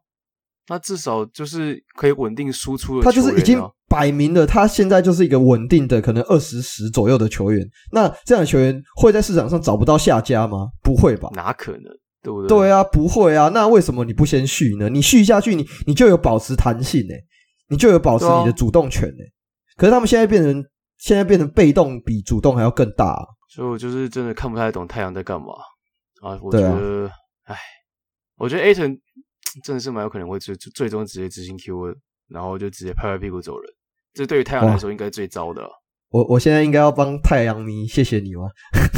[0.67, 7.63] 那至少就是可以稳定输出的球员啊，他就是已经摆明了，他现在就是一个稳定的，可能二十十左右的球员。
[7.93, 10.69] 那这样的球员会在市场上找不到下家吗？
[10.83, 11.29] 不会吧？
[11.35, 11.83] 哪可能？
[12.23, 12.49] 对不对？
[12.49, 13.51] 对啊，不会啊。
[13.53, 14.89] 那为什么你不先续呢？
[14.89, 17.15] 你续下去，你你就有保持弹性呢，
[17.69, 19.33] 你就有保持你的主动权诶。
[19.77, 20.65] 可是他们现在变成
[21.05, 25.49] 现在变成被动比主动还要更大啊，所以我就是真的看不太懂太阳在干嘛
[26.23, 26.39] 啊。
[26.41, 27.11] 我觉得，
[27.45, 27.55] 哎，
[28.37, 28.99] 我觉得 Ayton。
[29.63, 31.95] 真的是蛮有可能会最最终直接执行 Q 的，
[32.29, 33.71] 然后就直接拍拍屁股走人。
[34.13, 35.63] 这对于太阳来说应该最糟的。
[36.09, 38.49] 我我现在应该要帮太阳迷谢谢你吗？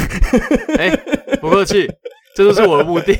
[0.79, 1.85] 哎、欸，不客气，
[2.35, 3.15] 这就是我的目的。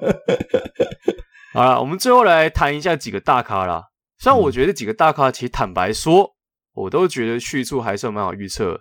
[1.54, 3.84] 好了，我们最后来谈一下几个大咖啦。
[4.18, 6.30] 虽然我觉得几个大咖其实坦白说，
[6.74, 8.80] 我都觉得去处还算蛮好预测。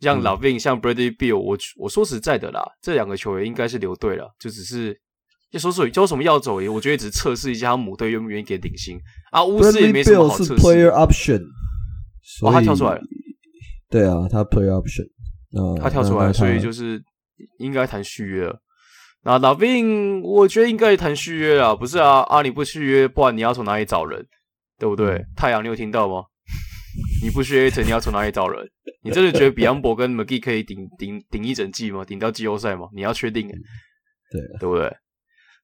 [0.00, 5.00] 像 LaVine，像 Bradley Bill，我我说实在的啦，这两个球员应该是留队了，就只是。
[5.50, 6.56] 就说说有什么要走？
[6.56, 8.98] 我觉得只是测试一下他母队愿不愿意给顶薪
[9.30, 9.44] 啊。
[9.44, 10.56] 巫师也没什么好测试。
[10.56, 11.44] Player option，
[12.42, 13.00] 哇，他跳出来了。
[13.88, 15.06] 对啊，他 player option，
[15.80, 17.00] 他跳出来，所以就是
[17.60, 18.60] 应该谈续约了。
[19.22, 22.22] 那 LaVine 我觉得应该也谈续约了，不是啊？
[22.22, 24.26] 啊，你不续约，不然你要从哪里找人？
[24.76, 25.24] 对不对？
[25.36, 26.24] 太阳，你有听到吗？
[27.22, 28.66] 你不续约，你要从哪里找人？
[29.02, 32.04] 你真的觉得 Biyombo 跟 McGee 可以顶顶顶一整季吗？
[32.04, 32.88] 顶到季后赛吗？
[32.94, 33.48] 你要确定？
[33.48, 34.94] 对，对不对？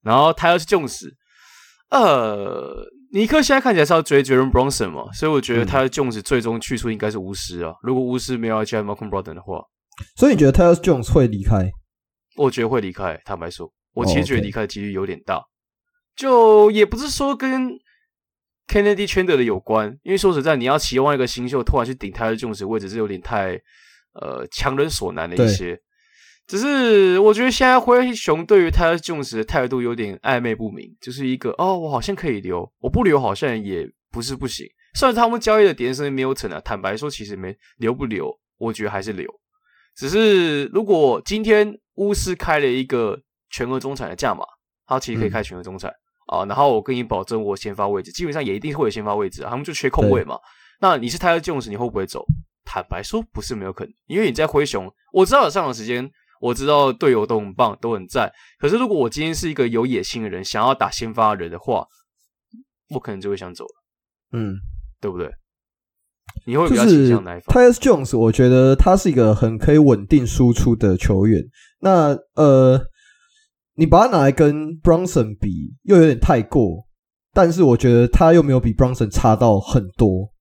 [0.02, 1.10] 然后他要是 Jones，
[1.90, 7.74] 呃，尼克现在看起来是要追 Jalen Bronson 嘛，所以我觉得他的 Jones 最终去处应该是巫师啊。
[7.82, 9.62] 如果巫师没有要加 Malcolm Brogdon 的话，
[10.16, 11.70] 所以你觉得 Tyus Jones 会离开？
[12.36, 13.20] 我觉得会离开。
[13.24, 15.34] 坦白说，我其实觉得离开的几率有点大。
[15.34, 15.44] Oh.
[16.16, 17.70] 就也不是说跟
[18.70, 23.60] Kennedy Chandler 的有关，因为说实在，你要期望一个新秀突然去顶 Tyus Jones 的位置，是有点太
[24.14, 25.76] 呃强人所难的一些。
[26.46, 34.66] 只是我觉得现在灰熊对于 Tyus Jones 的态度有点暧昧不明，就是一个哦，我好像可以留，我不留好像也不是不行。
[34.94, 39.28] 虽然他们交易的点是没有成啊，坦白说其实没留不留，我觉得还是留。
[39.96, 44.44] 只是如果今天巫师开了一个全额中产的价码，
[44.86, 45.99] 他其实可以开全额中产、嗯、
[46.30, 50.38] 啊，然后我跟你保证我先发位置，基本上也一定会有先发位置啊，他们就缺空位嘛。
[50.80, 52.24] 那你是 Tyus Jones，你会不会走？
[52.64, 56.10] 坦白说不是没有可能，因为你在灰熊，我知道有上场时间。
[56.40, 58.32] 我知道队友都很棒，都很赞。
[58.58, 61.86] 可是如果我今天是一个有野心的人，想要打先发的人的话，
[62.94, 63.70] 我可能就会想走了。
[64.32, 64.56] 嗯，
[65.02, 65.30] 对不对？
[66.46, 71.42] 你会比较倾向哪一方？Tyus Jones，我觉得他是一个很可以稳定输出的球员。
[71.80, 72.80] 那呃，
[73.74, 76.86] 你把它拿来跟 Bronson 比，又有点太过。
[77.32, 80.32] 但是我觉得他又没有比 Bronson 差到很多。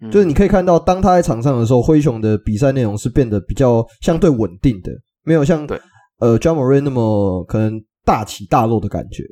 [0.00, 0.10] 嗯。
[0.10, 4.92] 就是你可以看到，当他在场上的时候，灰熊的比赛内容是变得比较相对稳定的。
[5.24, 5.66] 没有像
[6.20, 9.24] 呃 Ja Morant 那么可能大起大落的感觉，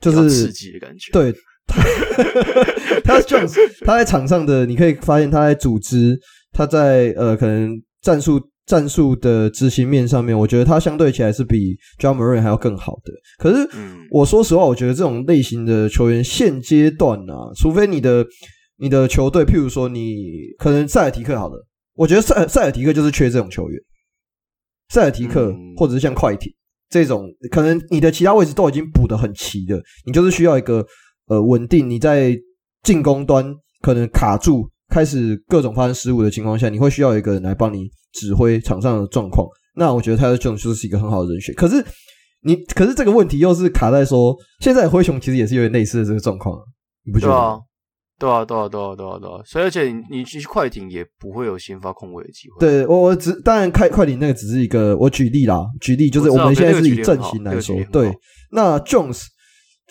[0.00, 1.12] 就是刺激的感觉。
[1.12, 1.32] 对，
[3.04, 3.20] 他
[3.86, 6.18] 他在场上的，你可以发现他在组织，
[6.52, 7.70] 他在呃可能
[8.02, 13.12] 战术战术的执行面上面，我觉得他相对起来是比 Ja Morant 还要更好的。
[13.38, 13.68] 可是，
[14.10, 18.24] 我说实话，我觉得这种类型的球员现阶段啊，除非你的
[18.78, 20.16] 你的球队，譬如说你
[20.58, 23.80] 可能塞尔提克好了，我觉得塞塞尔提克就是缺这种球员。
[24.88, 26.52] 塞尔提克，或者是像快艇
[26.88, 30.86] 这种，可能你的其他位置都已经补得很齐的，你就是需要一个
[31.26, 31.88] 呃稳定。
[31.88, 32.38] 你在
[32.82, 39.46] 进攻端可能卡住，开始各种发生失误的情况下，你会需要一个人来帮你指挥场上的状况。
[39.74, 41.54] 那我觉得他的这种就是一个很好的人选。
[41.54, 41.84] 可是
[42.42, 46.58] 你，可是这个问题又是卡在说，现在灰熊其实也是有点类似的这个状况，
[47.04, 47.60] 你不觉得吗？
[48.18, 52.60] 对啊，对啊，对啊，对啊，对啊，所以而且你你去快艇也不会有先发控卫的机会。
[52.60, 58.12] 对我我只当然开快艇那个只是一个我举例啦，举例就是我们现在是以阵型来说，对。
[58.52, 59.24] 那 Jones，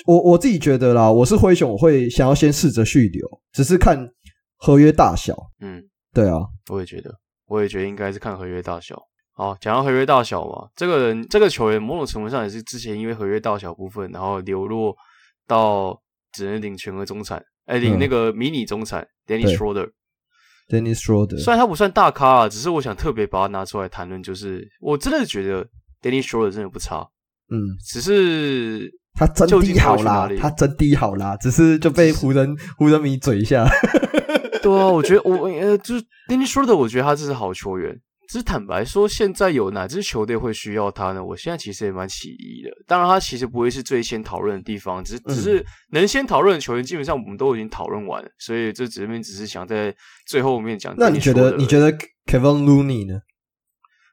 [0.05, 4.07] 我我自己觉得啦，我是灰熊，我会想要先试着续留，只是看
[4.55, 5.36] 合约大小。
[5.59, 6.38] 嗯，对啊，
[6.69, 7.11] 我也觉得，
[7.52, 8.97] 我也觉得应该是看合约大小。
[9.34, 14.95] 好，讲到合约大小嘛，这个人这个球员某种程度上也是之前因为合约大小部分，然后流落
[15.45, 15.99] 到
[16.32, 17.43] 只能领全额中产。
[17.66, 25.66] 哎，领那个迷你中产 Dennis Schroeder，Dennis Schroeder，虽然他不算大咖啊，只是我想特别把他拿出来谈论，就是我真的觉得
[26.02, 27.08] Dennis Schroeder 真的不差，
[27.49, 33.66] 嗯，只是他真的好啦，他真的好啦，只是就被湖人湖人迷嘴一下，
[34.62, 37.99] 对啊，我觉得我呃，就是 Dennis Schroeder，我觉得他这是好球员。
[38.30, 41.22] 只是坦白说，现在有哪支球队会需要他呢？
[41.22, 42.70] 我现在其实也蛮起疑的。
[42.88, 48.30] 当然，他其实不会是最先讨论的地方，只是只是能先讨论的球员，基本上我们都已经讨论完了。
[48.39, 49.93] 所以这这边只是想在
[50.26, 50.95] 最后面讲。
[50.97, 51.57] 那你觉得？
[51.57, 51.91] 你觉得
[52.26, 53.20] Kevin Looney 呢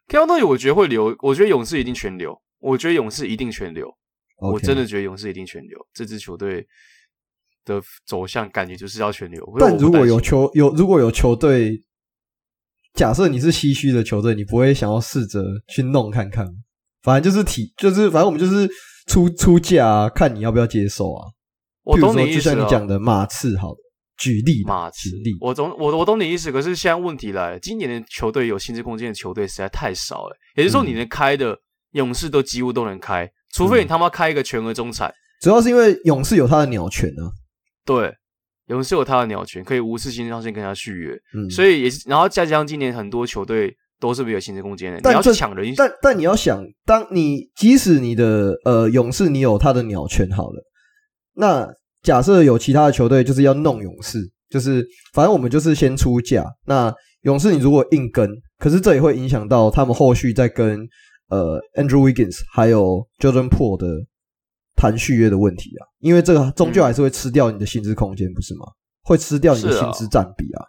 [0.08, 2.36] ？Kevin Looney 我觉得会留，我觉得勇士一定全留。
[2.58, 3.88] 我觉得勇士一定全留。
[4.40, 5.78] 我真的觉得勇士一定全留。
[5.94, 6.66] 这支球队
[7.68, 9.44] 的走向感觉就是要全留。
[9.60, 11.84] 但如果有球有如果有球队。
[12.94, 16.44] 假设你是唏嘘的球队，你不会想要试着去弄看看，
[17.02, 18.68] 反正就是提，就是反正我们就是
[19.06, 21.28] 出出价啊，看你要不要接受啊。
[21.84, 23.78] 我懂你意思，就像你讲的马刺，好的，
[24.16, 26.50] 举例马刺举例，我懂我我懂你意思。
[26.50, 31.56] 可是现在问题来了，今年的球队有薪资空间的球队实在太少了，也就是说，你能开的
[31.92, 35.12] 勇士都几乎都能开，除非你他妈开一个全额中产。
[35.40, 37.30] 主要是因为勇士有他的鸟权呢、啊，
[37.96, 38.14] 对。
[38.68, 50.62] 勇士有他的鸟权，可以无事先上线跟他续约，嗯，所以也是，然后再加上今年很多球队都是没有薪资空间的，你要抢人，但但你要想，当你即使你的呃勇士你有他的鸟权好了，
[51.32, 51.66] 那
[52.02, 54.18] 假设有其他的球队就是要弄勇士，
[54.50, 60.86] 就是反正我们就是先出价，那勇士你如果硬跟，可是这也会影响到他们后续再跟
[61.30, 63.86] 呃 Andrew Wiggins 还有 Jordan Poole 的。
[64.78, 68.64] 谈续约的问题啊，因为这个终究还是会吃掉你的薪资空间，不是吗？
[69.02, 70.64] 会吃掉你的薪资占比啊。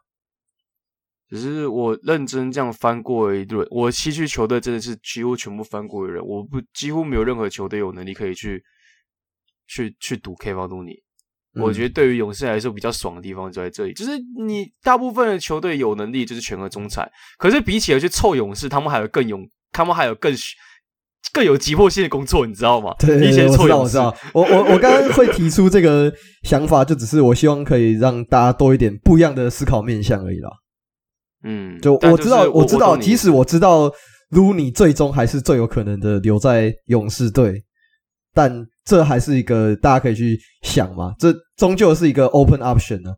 [1.30, 8.64] 只是我认真这样翻过一轮，我西区球队真的是几乎全部翻过一轮，我不几乎没有任何球队有能力可以去
[9.68, 11.03] 去去赌 Kevon Looney。
[11.53, 17.07] 我觉得对于勇士来说比较爽的地方就在这里，就是你大部分的球队有能力就是全额中产，
[17.38, 20.34] 可是比起来去凑勇士，他们还有更勇，他们还有更。
[21.32, 22.94] 更有急迫性的工作，你知道吗？
[23.00, 24.16] 对，对，对，我知道，我知道。
[24.34, 26.12] 我我我刚刚会提出这个
[26.44, 30.50] 想法，就只是我希望可以让大家多一点不一样的思考面向而已啦。
[31.44, 33.92] 嗯，就我知道，我，我知道，即使我知道
[34.30, 37.64] 卢尼最终还是最有可能的留在勇士队，
[38.34, 41.14] 但这还是一个大家可以去想嘛。
[41.20, 43.16] 这终究是一个 open option 呢、啊。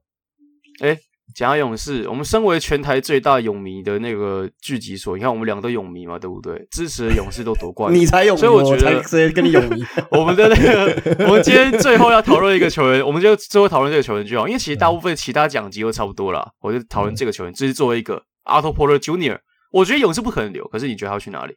[0.81, 0.97] 诶
[1.35, 6.67] 讲到勇士，我们身为全台最大勇迷的那个聚集所，你看我们两个都勇迷嘛，对不对？
[6.71, 9.83] 支持的勇士都夺冠， 你才勇迷，所以我觉得谁跟你勇迷？
[10.11, 16.51] 我们的那个，我们今天最后要讨论一个球员， 我们就最后讨论这个球员就好，因为其实大部分其他奖级都差不多了。
[16.61, 19.39] 我就讨论这个球员，这、就是作为一个 Otto Porter Junior，
[19.71, 21.55] 我觉得勇士不可能留，可是你觉得他要去哪里？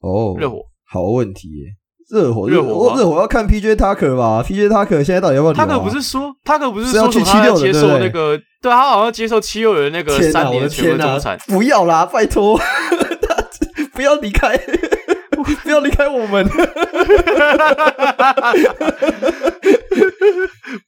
[0.00, 1.76] 哦，热火，好问题耶。
[2.10, 5.54] 热火，热火，热火要看 PJ Tucker 吧？PJ Tucker 现在到底要不要？
[5.54, 11.38] 他可不是说，他可不是说要去七六接受那个，对他好像接受七六人那个三年的全额中产。
[11.46, 13.44] 不要啦，拜托，他
[13.94, 14.56] 不要离开，
[15.62, 16.48] 不要离开我们，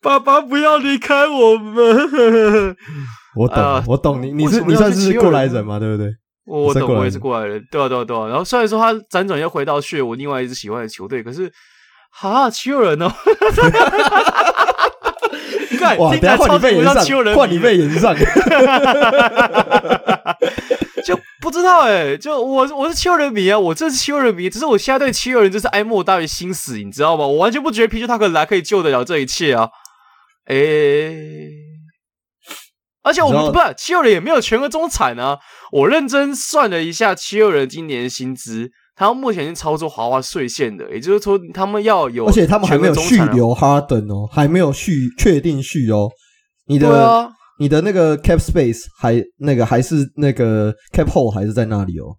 [0.02, 2.76] 爸爸不要离开我们。
[3.36, 6.12] 我懂，我懂你，你是你算是过来人嘛，对不对？
[6.46, 8.28] 我我懂，我也是过来人，对啊对啊对啊。
[8.28, 11.50] 然后虽然说他辗转又回到去我另外一支喜欢的球队，可是
[12.10, 13.10] 哈七六人哦，
[15.98, 16.16] 哇！
[16.16, 16.94] 等下换你被炎上，
[17.34, 18.16] 换你被炎上，
[21.04, 27.26] 就不知道哎、欸，就我我是七六人迷啊，我这是七六人迷，只是我现在对七六人就是爱莫大于心死，你知道吗？
[27.26, 29.68] 我完全不觉得 PJ Tucker 来可以救得了这一切啊！
[30.46, 31.50] 哎、欸，
[33.04, 35.38] 而且我们不是七六人也没有全额中产啊，
[35.70, 38.68] 我认真算了一下七六人今年薪资。
[38.96, 46.08] 他们目前是操作华华税线的，也就是说，他们要有，而且他们还没有续留哈登哦，还没有续确定续哦。
[46.66, 47.28] 你的、啊、
[47.58, 52.14] 你的那个 cap space 还那个还是那个 cap hole 还是在那里哦？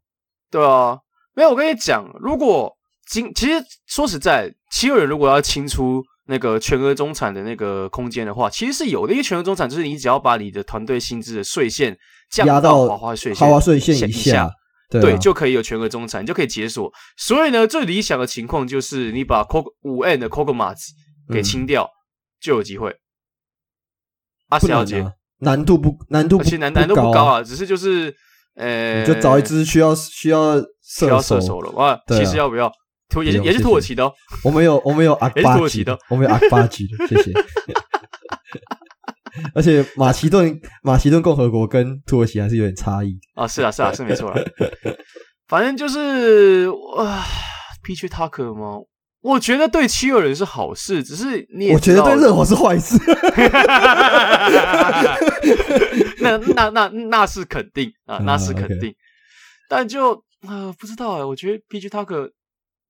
[0.52, 0.98] 对啊，
[1.34, 2.70] 没有，我跟你讲，如果
[3.10, 3.54] 今其实
[3.88, 9.14] 说实在，七六人如果要清出那个全额中产的那个空间的话，其实是有的。
[9.14, 11.98] 因为全额中产就是你只要把你的团队薪资的税线
[12.30, 14.50] 降到豪华税线豪华税线以下。
[14.88, 16.92] 对，啊、对，就可以有全额中产，你就可以解锁。
[17.18, 20.94] 所以呢，最理想的情况就是你把 Co 五 N 的 c o g o m a s
[21.34, 21.90] 给清掉，嗯、
[22.40, 22.96] 就有机会。
[24.50, 25.04] 阿斯要接，
[25.40, 28.16] 难度不难度不，而且难难度不高啊，只是就是
[28.56, 31.94] 呃，你就找一只需要需要需要射手了哇。
[31.94, 32.72] 啊、其实要不要
[33.10, 34.14] 土也也是土耳其的哦。
[34.44, 37.32] 我们有我们有阿巴吉的，我们有阿巴吉的，谢谢。
[39.54, 44.42] 而且马其顿马其顿共和国跟土耳其还是有点差异啊，是啊是啊是没错啦，
[45.48, 47.22] 反正就是啊
[47.86, 48.80] ，PG Tucker 吗？
[49.20, 52.96] 我觉得对七六人是好事，只是你也我觉得对热火是坏事。
[56.22, 58.96] 那那那那是肯定啊，那是肯定，
[59.68, 60.14] 但就
[60.48, 62.30] 啊不知道哎，我觉得 PG Tucker。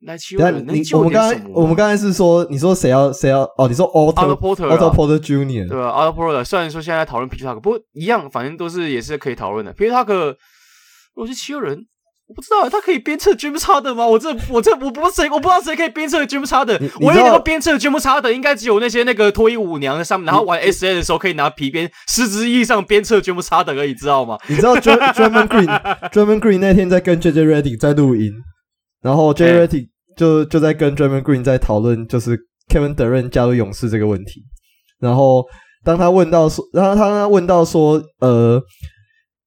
[0.01, 3.67] 来七六人，你我们刚才我们刚才是说，你说谁要谁要哦？
[3.67, 9.73] 你说 Otto Porter Otto Porter Junior 对吧？Otto Porter 虽然说现在在讨论 Tucker，不过一样，反正都是也是可以讨论的。
[9.73, 10.35] Tucker，
[11.15, 11.79] 我是七六人，
[12.27, 14.05] 我不知道他可以鞭策 James Harden 吗？
[14.05, 16.79] 我这我这我不知道谁，我不知道谁可以鞭策 James Harden。
[16.99, 24.37] 唯一能够鞭策 James Harden 应该只有那些那个脱衣舞娘上面，然后玩 SA 的时候可以拿皮鞭，实质意义上鞭策 James Harden 而已，知道吗？
[24.47, 28.33] 你知道 Draymond Green Draymond Green 那天在跟 JJ Redick 在录音，
[29.06, 29.88] 然后 Redick
[30.18, 32.36] 就就在跟 Draymond Green 在讨论，就是
[32.68, 34.43] Kevin Durant 加入勇士这个问题。
[34.99, 35.45] 然后
[35.84, 38.60] 当他问到说，然后他问到说，呃，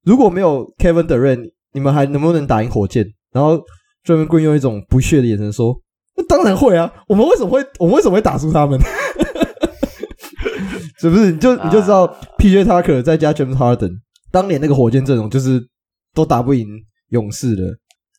[0.05, 3.05] 如果没有 Kevin Durant，你们还能不能打赢火箭？
[3.33, 3.61] 然后
[4.05, 5.77] Draymond Green 用一种不屑的眼神说
[6.17, 8.79] ：“那当然会啊，我们为什么会，我们为什么会打输他们？
[11.01, 11.33] 是不是？
[11.33, 12.07] 你就你就知道
[12.39, 13.91] PJ Tucker 再加 James Harden，
[14.31, 15.61] 当年那个火箭阵容就是
[16.15, 16.65] 都打不赢
[17.09, 17.65] 勇士的。”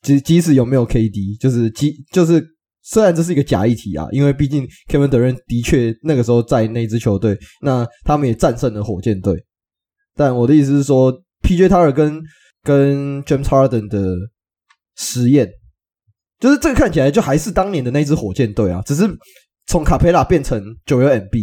[0.02, 2.44] 即即使有没有 KD，就是即就是
[2.82, 9.44] 虽然这是一个假议题啊，因为毕竟 Kevin Durant 的确那个时候在那支球队，那他们也战胜了火箭队。
[10.16, 12.22] 但我的意思是说，PJ Tucker 跟
[12.62, 14.14] 跟 James Harden 的
[14.96, 15.48] 实验，
[16.38, 19.08] 就是这个看起来就还是当年的那支火箭队啊，只是
[19.66, 21.36] 从卡佩拉变成九六 MB。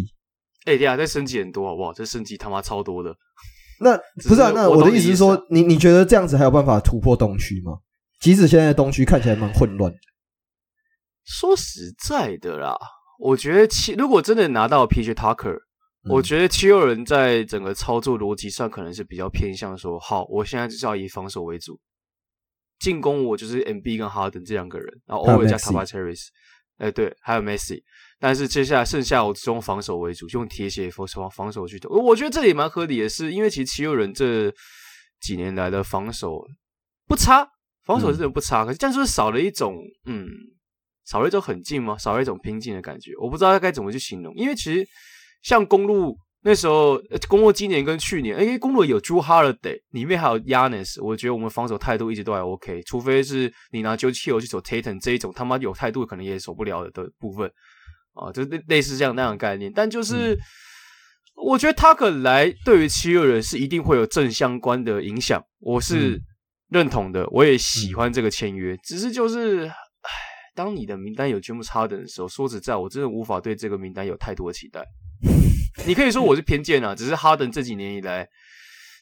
[0.66, 1.94] 哎、欸，对啊，这升级很多好不好？
[1.94, 3.16] 这升级他妈超多的。
[3.80, 3.98] 那
[4.28, 4.52] 不是啊？
[4.54, 7.74] 那我的意思是说，你你觉得这样子还有办法突破东区吗？
[8.20, 10.00] 即使现在东区看起来蛮混乱的，
[11.24, 12.76] 说实在的啦，
[13.20, 21.80] 我觉得七如果真的拿到 PJ Tucker，、嗯、我觉得七六人在整个操作逻辑上可能是比较偏向说，好，我现在就是要以防守为主，
[22.80, 26.28] 进攻我就是 MB 跟哈登这两个人，然后偶尔加 Tobias Harris，
[26.78, 27.84] 哎对，还有 Messi，
[28.20, 34.52] 但是接下来剩下我只用防守为主，用铁血防守防守去投，我觉得这里蛮合理的是，因为其实七六人这
[35.20, 36.44] 几年来的防守
[37.08, 37.48] 不差。
[37.88, 40.28] 防守真的不差，可是这样是不是少了一种嗯，
[41.06, 41.98] 少了一种很近吗？
[41.98, 43.14] 少了一种拼劲的感觉？
[43.18, 44.36] 我不知道该怎么去形容。
[44.36, 44.86] 因为其实
[45.42, 57.50] 像公路那时候，公路今年跟去年，诶，公路有 Jrue Holiday，里面还有 Giannis，我觉得我们防守态度一直都还 OK，除非是你拿 George Hill 去守 Tatum 这一种他妈有态度可能也守不了的的部分
[58.14, 59.72] 啊，就类类似这样那样的概念。
[59.74, 60.40] 但就是、嗯、
[61.46, 65.42] 我觉得他可能来对于七六人是一定会有正相关的影响。
[65.60, 66.22] 我是。
[66.70, 70.10] 嗯认同的，我也喜欢这个签约，嗯、只是就是，唉，
[70.54, 74.84] 当你的名单有 James Harden 的时候，说实在，我真的无法对这个名单有太多的期待。
[75.88, 78.28] 你可以说我是偏见啊，只是 Harden 这几年以来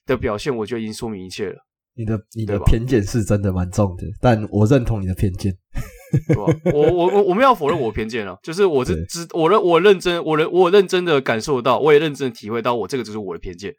[0.06, 1.56] 的表现，我觉得已经说明一切了。
[1.98, 5.52] 你的你的偏见是真的蛮重的，但我认同你的偏见。
[6.28, 6.44] 对吧？
[6.72, 13.74] 我我我我们要否认我偏见了， 就是我是知我认我认真我认我认真的感受到，我也认真的体会到，我这个就是我的偏见。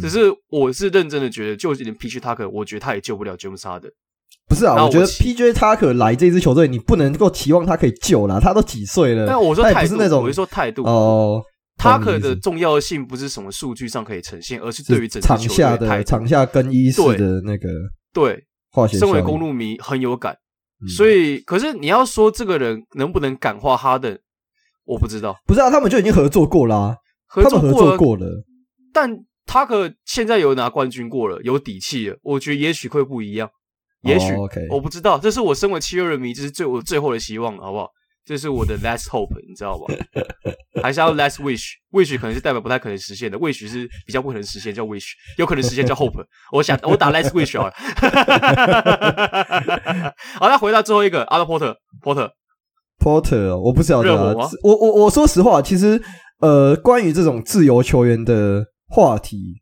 [0.00, 3.90] 只是我是认真的觉得，就连 PJ Tucker，我觉得他也救不了 James Harden。
[4.48, 9.26] 不是啊，我，我觉得 PJ Tucker 来这支球队，你不能够期望他可以救啦，他都几岁了？
[9.26, 11.42] 但我说态度，是那种，我是说态度哦。
[11.76, 17.68] Tucker 的重要性不是什么数据上可以呈现，而是对于整场下的场下更衣室的那个
[18.12, 18.98] 对化学。
[18.98, 20.36] 身为公路迷很有感，
[20.82, 24.18] 嗯、所以可是你要说这个人能不能感化 Harden，
[24.84, 25.36] 我不知道。
[25.46, 28.26] 不是啊，他们就已经合作过啦、啊，合作合作过了，
[28.92, 29.27] 但。
[29.48, 33.50] 他可现在有拿冠军过了，有底气了，我觉得也许会不一样。
[34.02, 37.88] 也许、oh, 我不知道，这是我身为七六人迷，这是最我最后的希望，好不好？
[38.24, 39.86] 这是我的 last hope，你知道吧？
[40.82, 46.24] 还是要 last wish？wish 可能是代表不太可能实现的，wish 是比较不可能实现，叫 wish，有可能实现叫 hope。
[46.52, 47.72] 我想我打 last wish 好了。
[50.38, 54.48] 好，那回到最后一个，Otto Porter，Porter，Porter，我不晓得啊。
[54.62, 56.00] 我我我说实话，其实
[56.40, 59.54] 呃，关于这种自由球员的话题。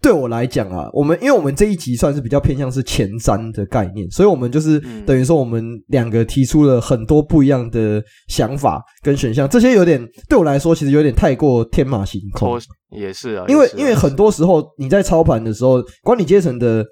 [0.00, 12.58] 对我来讲啊，我们因为我们这一集算是比较偏向是前瞻的概念，所以我们就是等于说我们两个提出了很多不一样的想法跟选项，这些有点对我来说其实有点太过天马行空。
[12.88, 16.82] 也是啊，因为因为很多时候你在操盘的时候，管理阶层的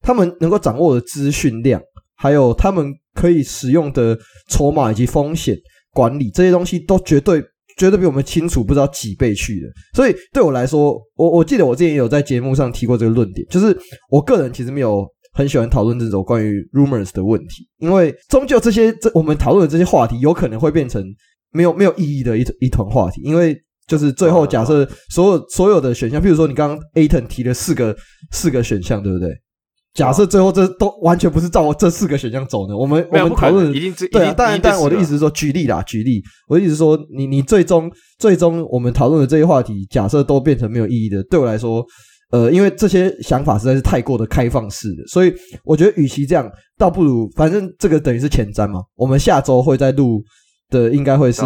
[0.00, 1.78] 他们能够掌握的资讯量，
[2.16, 4.18] 还有他们可以使用的
[4.48, 5.54] 筹码以及风险
[5.92, 7.44] 管理这些东西，都绝对。
[7.76, 13.76] 绝对比我们清楚不知道几倍去的，所以对我来说，我我记得我之前也有在节目上提过这个论点，就是
[14.10, 21.04] 我个人其实没有很喜欢讨论这种关于 rumors 的问题，因为终究这些这我们讨论的这些话题有可能会变成
[21.52, 23.54] 没有没有意义的一一团话题，因为
[23.86, 27.94] 就是最后假设所有所有的选项，譬如说你刚刚 Aton 提了四个
[28.32, 29.28] 四个选项，对不对？
[29.96, 41.82] 假设最后这都完全不是照我这四个选项走的，我们我们讨论一定对啊，当然，但我的意思是说，举例啦，举例，我的意思是说，你你最终最终我们讨论的这些话题，假设都变成没有意义的，对我来说，
[42.30, 45.32] 呃，因为这些想法实在是太过的开放式的，所以
[45.64, 50.22] 我觉得，与其这样，倒不如反正这个等于是前瞻嘛，我们下周会再录。
[50.68, 51.42] 的应该会是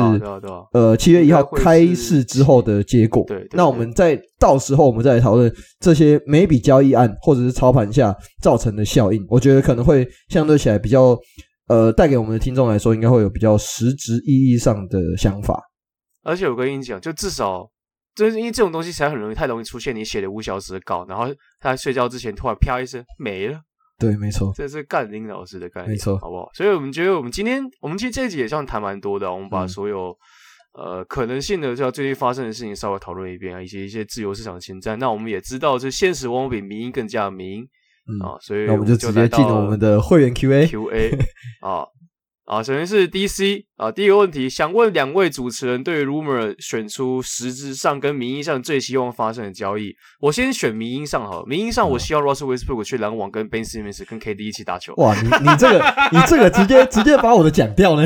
[0.72, 3.24] 呃七月一号开市之后的结果。
[3.26, 9.24] 对，那我们在到时候我们再来讨论这些每笔交易案或者是操盘下造成的效应。
[9.28, 11.18] 我觉得可能会相对起来比较
[11.68, 15.60] 呃带给我们的听众来说，应该会有比较实质意义上的想法。
[16.22, 17.68] 而且我跟你讲，就至少
[18.14, 21.26] 就是因为这种东西才很容易太容易出现，你写的五小时的稿，然后
[21.58, 23.58] 他在睡觉之前突然啪一声没了。
[24.00, 26.48] 对，没错，这是干林老师的概念，没错，好不好？
[26.54, 29.30] 所以我们觉得，我们今天，我们其实这一集也算谈蛮多的。
[29.30, 30.16] 我们把所有、
[30.78, 34.96] 嗯、呃可能性的，像最近发生的事情稍微讨论一遍啊，以及一些自由市场的前瞻。
[34.96, 37.62] 那我们也知道，这现实往往比民意更加明
[38.08, 41.10] 嗯啊，所以我们就直接进入我们的会员 Q A Q A
[41.60, 41.84] 啊。
[42.50, 51.46] 啊，首先是 DC 啊，第一个问题，想问两位主持人，对于 rumor 选出实质上跟名义上最希望发生的交易，我先选名义上好了。
[51.46, 54.92] 名义上，我希望 Russell Westbrook 去篮网跟 Ben Simmons 跟 KD 一起打球。
[54.96, 58.04] 哇，你你这个你这个直接直接把我的讲掉呢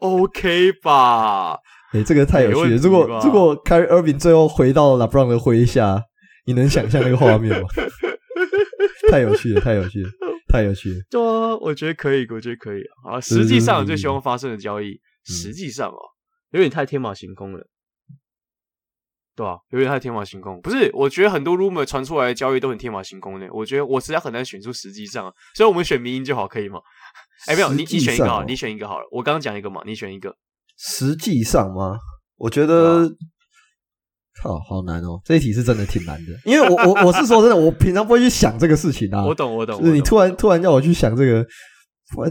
[0.00, 1.60] ？OK 吧？
[1.92, 2.76] 哎、欸，这个太有趣了。
[2.78, 6.02] 如果如果 Kyrie Irving 最后回到 LeBron 的麾下，
[6.44, 7.68] 你能想象那个画面吗？
[9.10, 10.10] 太有趣了，太有趣了。
[10.52, 13.18] 太有趣了，对啊，我觉得可以，我觉得可以啊。
[13.18, 15.96] 实际上最希望发生的交易，实际上哦，
[16.50, 17.66] 有点太天马行空了，
[19.34, 20.60] 对啊，有点太天马行空。
[20.60, 23.48] 不是，我觉得很多 rumor 传出来的交易都很天马行空的。
[23.50, 26.78] 我觉得我实在很难选出实际上，所以我们选名义就好，可以吗？
[27.46, 29.08] 哎，没有，你你选一个好，你选一个好了。
[29.10, 30.36] 我刚刚讲一个嘛，你选一个。
[30.76, 31.98] 实际上吗？
[32.36, 33.08] 我觉得。
[34.40, 35.20] 靠，好难哦！
[35.24, 39.24] 这一题是真的挺难的，因为我我我是说真的，我平常不会去想这个事情啊。
[39.24, 39.78] 我懂，我懂。
[39.80, 41.46] 就是你突然突然叫我去想这个，
[42.16, 42.26] 我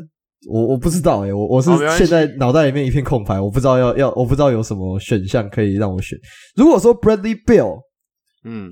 [0.49, 6.17] 我我不知道诶，我我是现在脑袋里面一片空白，我不知道要要，我不知道有什么选项可以让我选。
[6.55, 7.79] 如果说 Bradley b i l l
[8.43, 8.71] 嗯，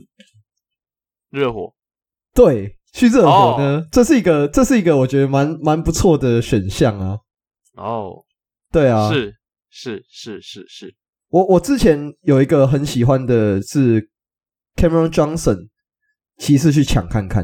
[1.29, 1.71] 热火，
[2.33, 7.19] 对，去热火呢，这是一个这是一个我觉得蛮蛮不错的选项啊。
[7.75, 8.25] 哦，
[8.71, 9.35] 对啊，是
[9.69, 10.95] 是是是是。
[11.29, 14.01] 我我之前有一个很喜欢的是
[14.75, 15.67] Cameron Johnson，
[16.37, 17.43] 骑士去抢看看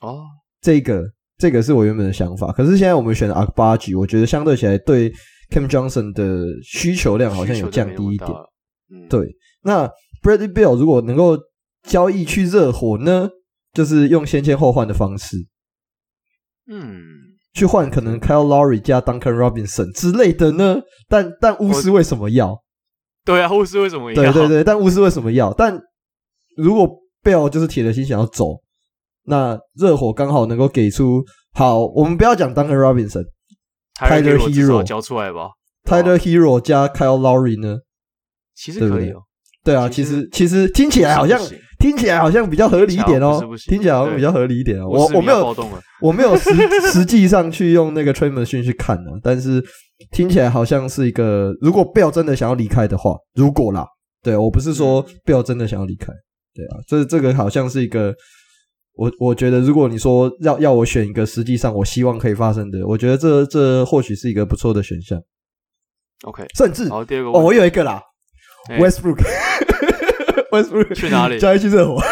[0.00, 0.22] 哦，
[0.60, 1.02] 这个
[1.36, 5.10] 这个是我原本的想法，可是现在我们选的 Agbaji，我觉得相对起来对
[5.50, 8.30] Cam Johnson 的需求量好像有降低一点。
[8.92, 9.28] 嗯、对，
[9.62, 9.88] 那
[10.22, 11.38] Bradley Bill 如果能够
[11.82, 13.28] 交易去热火呢，
[13.72, 15.36] 就是用先签后换的方式，
[16.68, 16.92] 嗯，
[17.54, 20.80] 去换可能 Kyle Lowry 加 Duncan Robinson 之类的呢？
[21.08, 22.62] 但但巫师为什么要？
[23.30, 24.14] 对啊，巫师为什么要？
[24.14, 25.52] 对对对，但巫师为什么要？
[25.52, 25.80] 但
[26.56, 26.88] 如果
[27.22, 28.60] 贝尔就是铁了心想要走，
[29.24, 31.86] 那热火刚好能够给出好。
[31.86, 35.50] 我们不要讲 Duncan Robinson，Tyler Hero 交出来吧。
[35.84, 37.78] Tyler Hero 加 Kyle Lowry 呢？
[38.54, 39.22] 其实可以哦。
[39.62, 41.38] 对啊，其实其实听起来好像
[41.80, 43.40] 听起来好像比较合理一点哦。
[43.66, 44.86] 听起来好像比较合理一点哦。
[44.86, 45.56] 我我没有
[46.00, 46.50] 我没有实
[46.92, 49.64] 实际上去用那个 Trade Machine 去看呢，但是。
[50.12, 53.86] 听起来好像是一个，如果贝尔真的想要离开的话，如果啦，
[54.22, 56.06] 对，我不是说贝尔真的想要离开，
[56.54, 58.10] 对啊，这这个好像是一个，
[58.94, 65.20] 我我觉得如果你说要要我选一个，实际上我希望可以发生的，我觉得这这或许是一个不错的选项。
[66.22, 68.00] OK，甚至好，第二个哦，我有一个啦
[70.94, 71.38] 去哪里？
[71.38, 72.00] 交易去热火。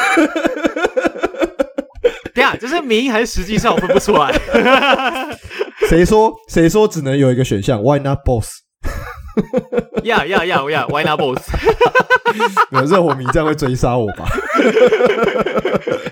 [2.35, 4.33] 等下，这是名还是实际上我分不出来？
[5.89, 8.49] 谁说谁说只能有一个选项？Why not both？
[10.05, 11.43] 呀呀呀呀！Why not both？
[12.71, 14.27] 没有热火迷这样会追杀我吧？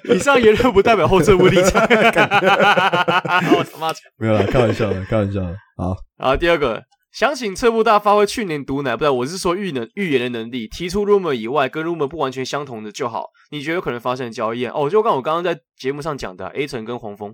[0.04, 1.82] 以上言论不代表后撤步立场。
[1.82, 5.54] 我他妈没有啦，开玩笑的，开玩笑的。
[5.76, 6.82] 好，然后第二个。
[7.16, 13.30] 想请侧布大发挥去年毒奶，不对，我是说预能预言的能力，提出 rumor 以外跟 rumor 不完全相同的就好。
[13.50, 14.72] 你觉得有可能发生的交易案？
[14.74, 17.30] 哦，就刚我刚刚在节目上讲的，Ayton 跟黄蜂，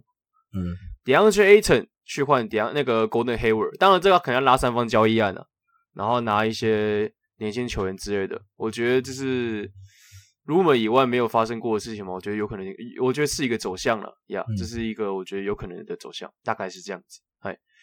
[0.54, 5.46] 嗯，DeAndre Ayton 去换 De 那个 Golden Hayward，当然这个可能要拉三方交易案了，啊，
[5.94, 8.40] 然后拿一些年轻球员之类的。
[8.54, 9.68] 我觉得这是
[10.46, 12.12] rumor 以外没有发生过的事情嘛？
[12.12, 12.64] 我觉得有可能，
[13.02, 17.18] 我觉得是一个走向了呀，yeah, 这是一个我觉得有可能的走向，大概是这样子。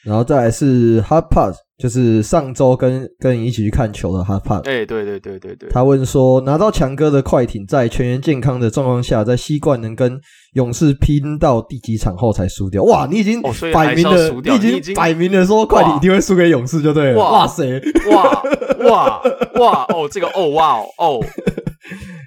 [0.03, 0.09] 嗨。
[0.09, 4.59] 然后再来是 Hot Pot，就是上周跟跟你一起去看球的 Hot Pot。
[4.59, 5.69] 哎，对对对对对。
[5.69, 10.19] 他问说，拿到强哥的快艇，在全员健康的状况下，在西冠能跟
[10.53, 12.81] 勇士拼到第几场后才输掉？
[12.83, 13.41] 哇，你已经
[13.73, 17.19] 摆明了，哦、你已经摆明了说快艇一定会输给勇士，就对了。
[17.19, 18.41] 哇，哇塞，哇
[18.89, 19.21] 哇
[19.59, 21.25] 哇哦，这个哦哇哦哦，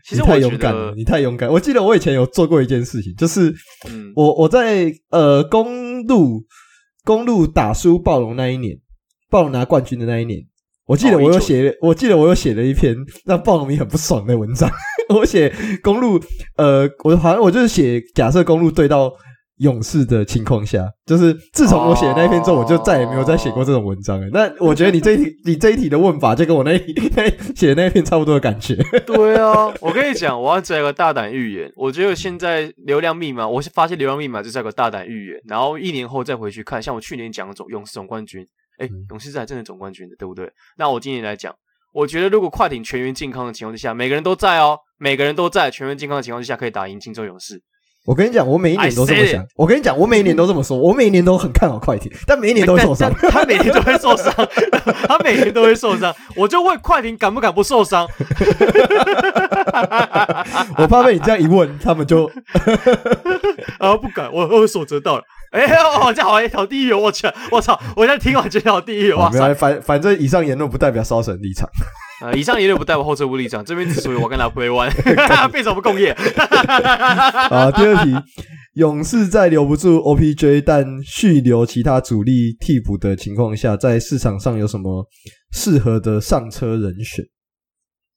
[0.07, 1.51] 其实你太勇敢了，你太勇敢。
[1.51, 3.49] 我记得我以前有做过一件事情，就是
[3.89, 6.45] 嗯，我我在呃公路。
[7.05, 8.77] 公路打输暴龙那一年，
[9.31, 10.41] 暴龙拿冠军的那一年，
[10.87, 14.71] 我记得我有写，我记得我有写了一篇让暴龙迷很不爽的文章。
[15.09, 15.53] 我写
[15.83, 16.21] 公路，
[16.57, 19.13] 呃，我好像我就是写假设公路对到
[19.63, 24.27] 勇士的情况下，就是自从我写的那一篇之后，我就再也没有再写过这种文章了。
[24.33, 28.75] 那我觉得你这一题， 你这一题的问法就跟我那一 那写的那一篇差不多的感觉。
[29.07, 31.73] 对啊， 我跟你讲，我要做一个大胆预言。
[31.77, 35.41] 我觉得现在流量密码，我发现流量密码就是一个大胆预言。
[35.47, 38.47] 然后一年后再回去看，像我去年讲的总勇士总冠军，
[38.79, 40.51] 哎、欸，勇士是还真的总冠军的，对不对？
[40.77, 41.55] 那我今年来讲，
[41.95, 47.63] 我觉得如果快艇全员健康的情况之下，每个人都在哦，每个人都在全员健康的情况之下，可以打赢金州勇士。
[48.05, 49.47] 我跟你讲，我每一年都这么想。
[49.57, 50.77] 我跟你讲，我每一年都这么说。
[50.77, 53.13] 我每一年都很看好快艇，但每一年都会受伤。
[53.31, 54.35] 他每年都会受伤，
[55.07, 56.13] 他每年都会受伤。
[56.35, 58.09] 我就问快艇敢不敢不受伤？
[60.79, 62.29] 我怕被你这样一问，他们就
[63.79, 64.33] 啊不敢。
[64.33, 65.23] 我我手折到了。
[65.53, 66.93] 哎呦，我这好一条地狱！
[66.95, 67.79] 我去，我操！
[67.95, 69.53] 我现在听完这条地狱，哇塞！
[69.55, 71.69] 反反正以上言论不代表烧神立场。
[72.23, 76.15] 呃，以上言论不代表后撤步立场，这边只属于我跟他 play one，变什么工业？
[76.15, 78.15] 好，第二题，
[78.75, 85.05] 勇士在留不住 OPJ 但续留其他主力替补的情况下，在市场上有什么
[85.51, 87.25] 适合的上车人选？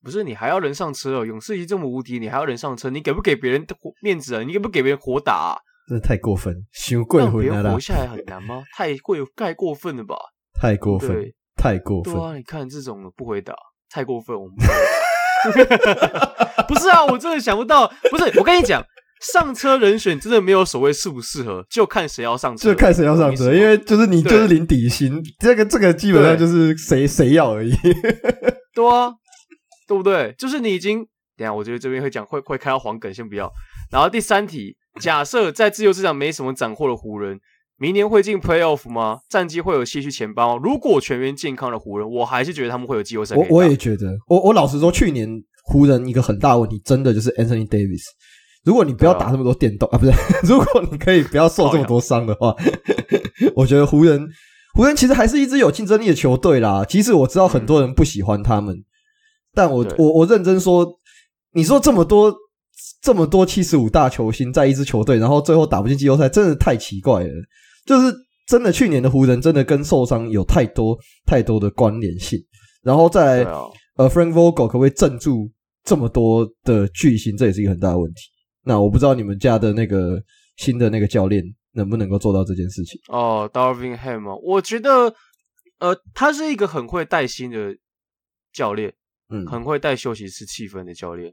[0.03, 1.26] 不是你还要人上车哦？
[1.26, 2.91] 勇士已经这么无敌，你还要人上车？
[2.91, 3.65] 你给不给别人
[4.03, 4.44] 面子啊？
[4.44, 5.57] 你给不给别人活打啊？
[5.90, 7.26] 真的太过分，太贵了。
[7.26, 8.64] 让别人活下来很难吗？
[8.77, 10.15] 太贵，太过分了吧？
[10.61, 12.14] 太过分，对太过分。
[12.14, 13.56] 对啊，你看这种不回答。
[13.95, 14.53] 太过分，我们
[16.67, 17.05] 不是啊！
[17.05, 18.85] 我真的想不到，不是我跟你讲，
[19.22, 27.73] 上车人选真的没有所谓适不适合，就看谁要上车，就看谁要上车，因为就是你就是领底薪，这个这个基本上就是谁谁要而已。
[28.73, 29.13] 对啊，
[29.88, 30.35] 对不对？
[30.38, 31.07] 就是你已经，
[31.38, 33.49] 等下我觉得这边会讲会会开到黄梗，先不要。
[33.89, 37.39] 然后第三题，假设在自由市场没什么斩获的湖人。
[37.77, 39.19] 明年会进 Playoff 吗？
[39.30, 40.60] 战绩会有些许前八吗？
[40.64, 43.35] 如果全员健康的湖人，我还是觉得他们会有季后赛。
[43.35, 45.30] 我我也觉得，我我老实说，去年
[45.65, 48.02] 湖人一个很大的问题，真的就是 Anthony Davis。
[48.64, 50.11] 如果你不要打那么多电动啊，啊，不是，
[50.47, 52.56] 如果你可以不要受这么多伤的话，
[53.56, 54.26] 我觉得湖人
[54.73, 56.85] 湖人其实还是一支有竞争力的球队啦。
[56.88, 58.84] 其实我知道很多人不喜欢他们，嗯、
[59.53, 60.97] 但我我我认真说，
[61.53, 62.34] 你说这么多
[63.02, 67.30] 这么多七十五大球星在一支球队，然后最后打不进季后赛，真的太奇怪了。
[67.86, 68.14] 就是
[68.48, 72.40] 真的，去年的湖人真的跟受伤有太多太多的关联性，
[72.84, 73.52] 然后再来，
[73.95, 75.52] 呃，Frank Vogel 可不可以镇住
[75.84, 77.38] 这么多的巨星？
[77.38, 78.22] 这也是一个很大的问题。
[78.64, 80.22] 那我不知道你们家的那个
[80.57, 81.44] 新的那个教练
[81.74, 82.99] 能不能够做到这件事情。
[83.07, 85.14] 哦，Darvin Ham，我觉得，
[85.80, 87.76] 呃，他是一个很会带新的
[88.52, 88.94] 教练，
[89.30, 91.32] 嗯，很会带休息室气氛的教练，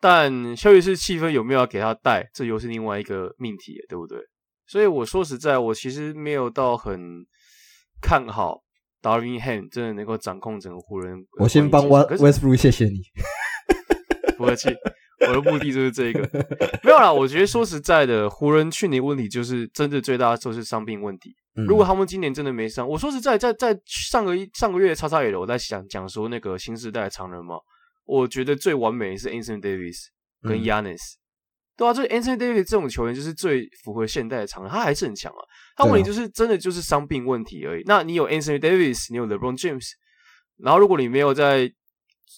[0.00, 4.18] 但休息室气氛有没有要给他带，这又是另外一个命题，对不对？
[4.66, 7.24] 所以我说实在，我其实没有到很
[8.00, 8.62] 看好
[9.02, 11.26] Darvin Ham 真的能够掌控整个湖人。
[11.38, 13.00] 我先帮 Westbrook 谢谢你，
[14.36, 14.74] 不客气。
[15.26, 16.20] 我的目的就是这个，
[16.82, 17.10] 没有啦。
[17.10, 21.34] 我觉得说实在的，湖人去年问题就是真的最大的就是伤病问题。
[21.66, 27.56] 如果他们今年真的没伤，我说实在，在在上个一上个月叉叉 L 我在想讲说那个新时代的常人嘛，
[28.04, 30.08] 我觉得最完美的是 Anthony Davis
[30.42, 31.14] 跟 Giannis。
[31.76, 35.38] 对啊，这 Anthony Davis 这种球员就是最符合现代的常人，他还是很强啊。
[35.76, 37.82] 他问题就是真的就是伤病问题而已。
[37.86, 39.88] 那你有 Anthony Davis，你有 LeBron James，
[40.58, 41.70] 然后如果你没有在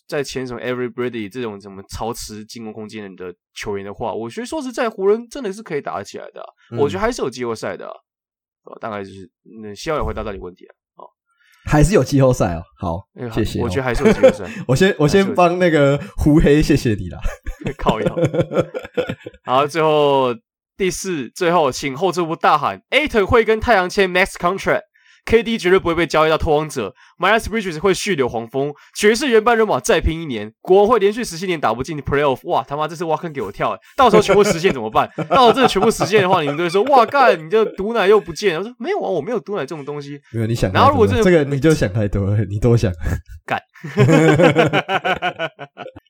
[0.08, 6.46] 在签什么 Everybody 这种什么超持进攻空间的球员的话，我觉得说实在，湖人真的是可以打得起来的、啊。
[6.72, 7.92] 嗯、我觉得还是有季后赛的、啊。
[8.80, 9.30] 大概就是，
[9.62, 10.74] 那希望也回答到你问题了。
[11.66, 12.62] 哦，还是有季后赛哦。
[12.78, 13.60] 好，欸、谢谢。
[13.60, 14.44] 我觉得还是有季后赛。
[14.68, 17.18] 我先我先帮那个胡黑谢谢你啦。
[17.76, 18.16] 靠腰。
[19.44, 20.34] 好，最后
[20.76, 24.82] 第四，最后请后置部大喊：Ayton 会跟太阳签 Max Contract。
[25.26, 35.10] KD 绝对不会被交易到拓荒者，Miles Bridges 会续留黄蜂，爵士原班人马再拼一年，国王会连续十七年打不进 Playoff，哇他妈这是挖坑给我跳，到时候全部实现怎么办？
[35.28, 42.92] 到时候真的全部实现的话，你们都会说哇干，你这毒奶又不见，我说没有啊，我没有毒奶这种东西，没有你想，然后如果这个你就想太多了，你多想
[43.44, 43.60] 干。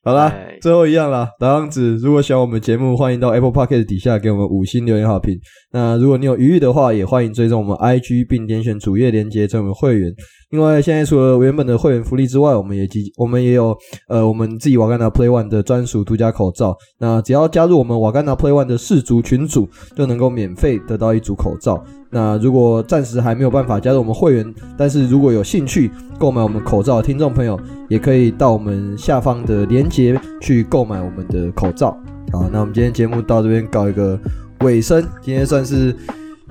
[0.07, 1.29] 好啦，最后一样啦。
[1.41, 5.37] 老样子，如果喜欢我们节目，欢迎到 Apple Podcast 底下给我们五星留言好评。
[5.73, 10.09] 那如果你有余裕的话，也欢迎追踪我们 IG 并点选主页连接成为会员。
[10.49, 12.87] 另外，现在除了原本的会员福利之外，我们也
[13.17, 16.77] 我们也有呃我们自己瓦甘达 Play One 的专属独家口罩。
[16.99, 21.83] 那只要加入我们瓦甘达 Play One 的氏族群组，就能够免费得到一组口罩。
[22.09, 27.59] 那如果暂时还没有办法加入我们会员，但是如果有兴趣购买我们口罩的听众朋友，
[27.89, 31.91] 也可以到我们下方的链接去购买我们的口罩。
[32.31, 34.17] 好，那我们今天节目到这边告一个
[34.61, 35.05] 尾声。
[35.21, 35.93] 今天算是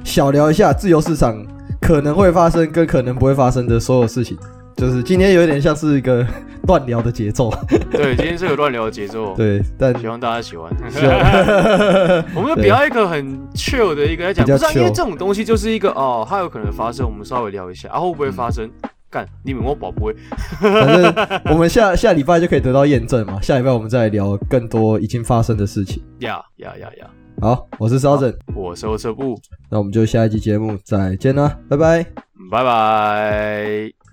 [0.04, 1.42] 小聊一下自由市场
[1.80, 4.36] 可能会发生跟可能不会发生的所有事情，
[4.76, 6.26] 就是今天有一点像是一个
[6.66, 7.52] 乱聊的节奏。
[7.90, 9.34] 对，今天是个乱聊的节奏。
[9.38, 10.70] 对，但希望大家喜欢。
[12.34, 18.66] 我们就比较一个很 chill 的一个来讲，不是、啊、因为这种东西就是一个哦，它有可能发生，我们稍微聊一下，啊会不会发生？
[18.66, 20.14] 嗯干，你们我宝不会。
[20.60, 23.40] 反正我们下下礼拜就可以得到验证嘛。
[23.40, 26.02] 下礼拜我们再来聊更多已经发生的事情。
[26.18, 27.06] 呀呀呀呀！
[27.40, 29.38] 好，我是烧枕，我是后撤步，
[29.68, 32.02] 那我们就下一期节目再见啦，拜拜，
[32.50, 34.05] 拜拜。